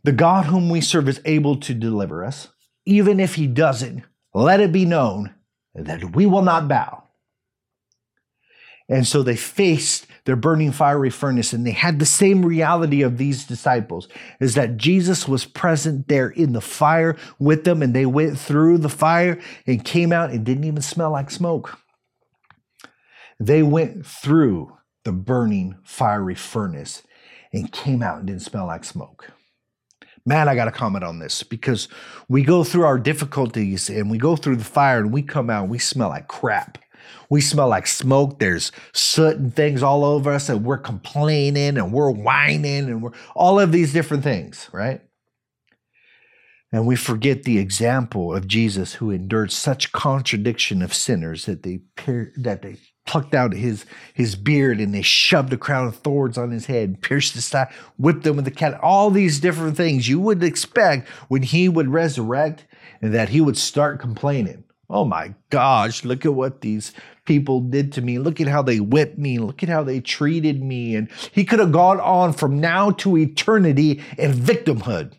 The 0.02 0.12
God 0.12 0.46
whom 0.46 0.70
we 0.70 0.80
serve 0.80 1.08
is 1.08 1.20
able 1.24 1.56
to 1.60 1.74
deliver 1.74 2.24
us. 2.24 2.48
Even 2.86 3.20
if 3.20 3.34
he 3.34 3.46
doesn't, 3.46 4.04
let 4.32 4.60
it 4.60 4.72
be 4.72 4.84
known 4.84 5.34
that 5.74 6.14
we 6.14 6.26
will 6.26 6.42
not 6.42 6.68
bow. 6.68 7.04
And 8.88 9.06
so 9.06 9.22
they 9.22 9.36
faced 9.36 10.06
their 10.24 10.36
burning 10.36 10.72
fiery 10.72 11.10
furnace 11.10 11.52
and 11.52 11.66
they 11.66 11.72
had 11.72 11.98
the 11.98 12.06
same 12.06 12.44
reality 12.44 13.02
of 13.02 13.18
these 13.18 13.44
disciples 13.44 14.08
is 14.40 14.54
that 14.54 14.76
Jesus 14.76 15.26
was 15.26 15.44
present 15.44 16.08
there 16.08 16.28
in 16.28 16.52
the 16.52 16.60
fire 16.60 17.16
with 17.38 17.64
them 17.64 17.82
and 17.82 17.94
they 17.94 18.06
went 18.06 18.38
through 18.38 18.78
the 18.78 18.88
fire 18.88 19.38
and 19.66 19.84
came 19.84 20.12
out 20.12 20.30
and 20.30 20.44
didn't 20.44 20.64
even 20.64 20.82
smell 20.82 21.12
like 21.12 21.30
smoke. 21.30 21.78
They 23.38 23.62
went 23.62 24.04
through 24.04 24.76
the 25.04 25.12
burning 25.12 25.78
fiery 25.82 26.34
furnace 26.34 27.02
and 27.52 27.72
came 27.72 28.02
out 28.02 28.18
and 28.18 28.26
didn't 28.26 28.42
smell 28.42 28.66
like 28.66 28.84
smoke. 28.84 29.32
Man, 30.26 30.48
I 30.48 30.54
got 30.54 30.66
to 30.66 30.70
comment 30.70 31.02
on 31.02 31.18
this 31.18 31.42
because 31.42 31.88
we 32.28 32.42
go 32.42 32.62
through 32.62 32.84
our 32.84 32.98
difficulties 32.98 33.88
and 33.88 34.10
we 34.10 34.18
go 34.18 34.36
through 34.36 34.56
the 34.56 34.64
fire 34.64 34.98
and 34.98 35.12
we 35.12 35.22
come 35.22 35.48
out 35.48 35.62
and 35.62 35.70
we 35.70 35.78
smell 35.78 36.10
like 36.10 36.28
crap. 36.28 36.78
We 37.28 37.40
smell 37.40 37.68
like 37.68 37.86
smoke. 37.86 38.38
There's 38.38 38.72
soot 38.92 39.36
and 39.36 39.54
things 39.54 39.82
all 39.82 40.04
over 40.04 40.32
us, 40.32 40.48
and 40.48 40.64
we're 40.64 40.78
complaining 40.78 41.76
and 41.78 41.92
we're 41.92 42.10
whining 42.10 42.88
and 42.88 43.02
we're 43.02 43.12
all 43.34 43.60
of 43.60 43.72
these 43.72 43.92
different 43.92 44.24
things, 44.24 44.68
right? 44.72 45.00
And 46.72 46.86
we 46.86 46.94
forget 46.94 47.42
the 47.42 47.58
example 47.58 48.34
of 48.34 48.46
Jesus 48.46 48.94
who 48.94 49.10
endured 49.10 49.50
such 49.50 49.90
contradiction 49.90 50.82
of 50.82 50.94
sinners 50.94 51.46
that 51.46 51.64
they 51.64 51.80
that 52.36 52.62
they 52.62 52.76
plucked 53.06 53.34
out 53.34 53.52
his 53.52 53.84
his 54.14 54.36
beard 54.36 54.78
and 54.78 54.94
they 54.94 55.02
shoved 55.02 55.52
a 55.52 55.56
crown 55.56 55.88
of 55.88 55.96
thorns 55.96 56.38
on 56.38 56.52
his 56.52 56.66
head, 56.66 57.02
pierced 57.02 57.34
his 57.34 57.44
side, 57.44 57.68
whipped 57.98 58.24
him 58.24 58.36
with 58.36 58.46
a 58.46 58.52
cat. 58.52 58.78
All 58.80 59.10
these 59.10 59.40
different 59.40 59.76
things 59.76 60.08
you 60.08 60.20
would 60.20 60.44
expect 60.44 61.08
when 61.28 61.42
he 61.42 61.68
would 61.68 61.88
resurrect 61.88 62.66
and 63.02 63.12
that 63.14 63.30
he 63.30 63.40
would 63.40 63.58
start 63.58 63.98
complaining. 63.98 64.62
Oh 64.92 65.04
my 65.04 65.34
gosh, 65.50 66.04
look 66.04 66.26
at 66.26 66.34
what 66.34 66.62
these 66.62 66.92
people 67.24 67.60
did 67.60 67.92
to 67.92 68.02
me. 68.02 68.18
Look 68.18 68.40
at 68.40 68.48
how 68.48 68.60
they 68.60 68.80
whipped 68.80 69.18
me. 69.18 69.38
Look 69.38 69.62
at 69.62 69.68
how 69.68 69.84
they 69.84 70.00
treated 70.00 70.60
me. 70.60 70.96
And 70.96 71.08
he 71.30 71.44
could 71.44 71.60
have 71.60 71.70
gone 71.70 72.00
on 72.00 72.32
from 72.32 72.58
now 72.60 72.90
to 72.92 73.16
eternity 73.16 74.02
in 74.18 74.32
victimhood, 74.32 75.12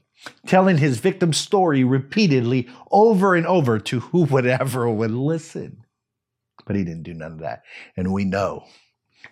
telling 0.46 0.78
his 0.78 1.00
victim 1.00 1.32
story 1.32 1.86
repeatedly 1.86 2.68
over 2.92 3.34
and 3.34 3.48
over 3.48 3.80
to 3.80 4.02
whoever 4.02 4.90
would 4.90 5.12
listen. 5.12 5.86
But 6.66 6.76
he 6.76 6.84
didn't 6.84 7.04
do 7.04 7.14
none 7.14 7.32
of 7.32 7.40
that. 7.40 7.64
And 7.96 8.12
we 8.12 8.26
know 8.26 8.66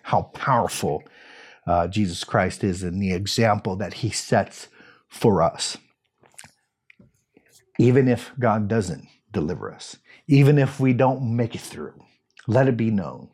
how 0.02 0.22
powerful 0.22 1.04
uh, 1.66 1.86
Jesus 1.86 2.24
Christ 2.24 2.64
is 2.64 2.82
and 2.82 3.00
the 3.00 3.12
example 3.12 3.76
that 3.76 3.94
he 3.94 4.08
sets 4.08 4.68
for 5.06 5.42
us. 5.42 5.76
Even 7.78 8.08
if 8.08 8.32
God 8.38 8.68
doesn't 8.68 9.06
deliver 9.32 9.72
us, 9.72 9.96
even 10.30 10.58
if 10.58 10.78
we 10.78 10.92
don't 10.92 11.34
make 11.36 11.56
it 11.56 11.60
through, 11.60 12.04
let 12.46 12.68
it 12.68 12.76
be 12.76 12.90
known 12.90 13.28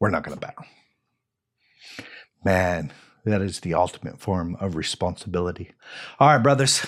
we're 0.00 0.10
not 0.10 0.24
going 0.24 0.36
to 0.36 0.46
bow. 0.46 0.64
Man, 2.44 2.92
that 3.24 3.40
is 3.40 3.60
the 3.60 3.74
ultimate 3.74 4.18
form 4.18 4.56
of 4.56 4.74
responsibility. 4.74 5.72
All 6.18 6.28
right, 6.28 6.42
brothers, 6.42 6.84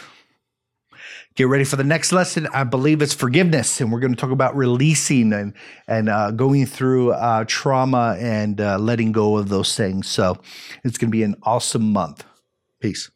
get 1.37 1.47
ready 1.47 1.63
for 1.63 1.77
the 1.77 1.85
next 1.85 2.11
lesson. 2.11 2.49
I 2.53 2.65
believe 2.65 3.03
it's 3.03 3.15
forgiveness, 3.15 3.81
and 3.81 3.93
we're 3.93 4.01
going 4.01 4.15
to 4.15 4.21
talk 4.21 4.33
about 4.33 4.57
releasing 4.57 5.33
and 5.33 5.55
and 5.87 6.09
uh, 6.09 6.33
going 6.33 6.67
through 6.67 7.13
uh, 7.13 7.45
trauma 7.47 8.17
and 8.19 8.61
uh, 8.61 8.79
letting 8.79 9.13
go 9.13 9.37
of 9.37 9.49
those 9.49 9.77
things. 9.77 10.09
So 10.09 10.41
it's 10.83 10.99
going 10.99 11.09
to 11.09 11.17
be 11.17 11.23
an 11.23 11.37
awesome 11.45 11.93
month. 11.93 12.25
Peace. 12.81 13.11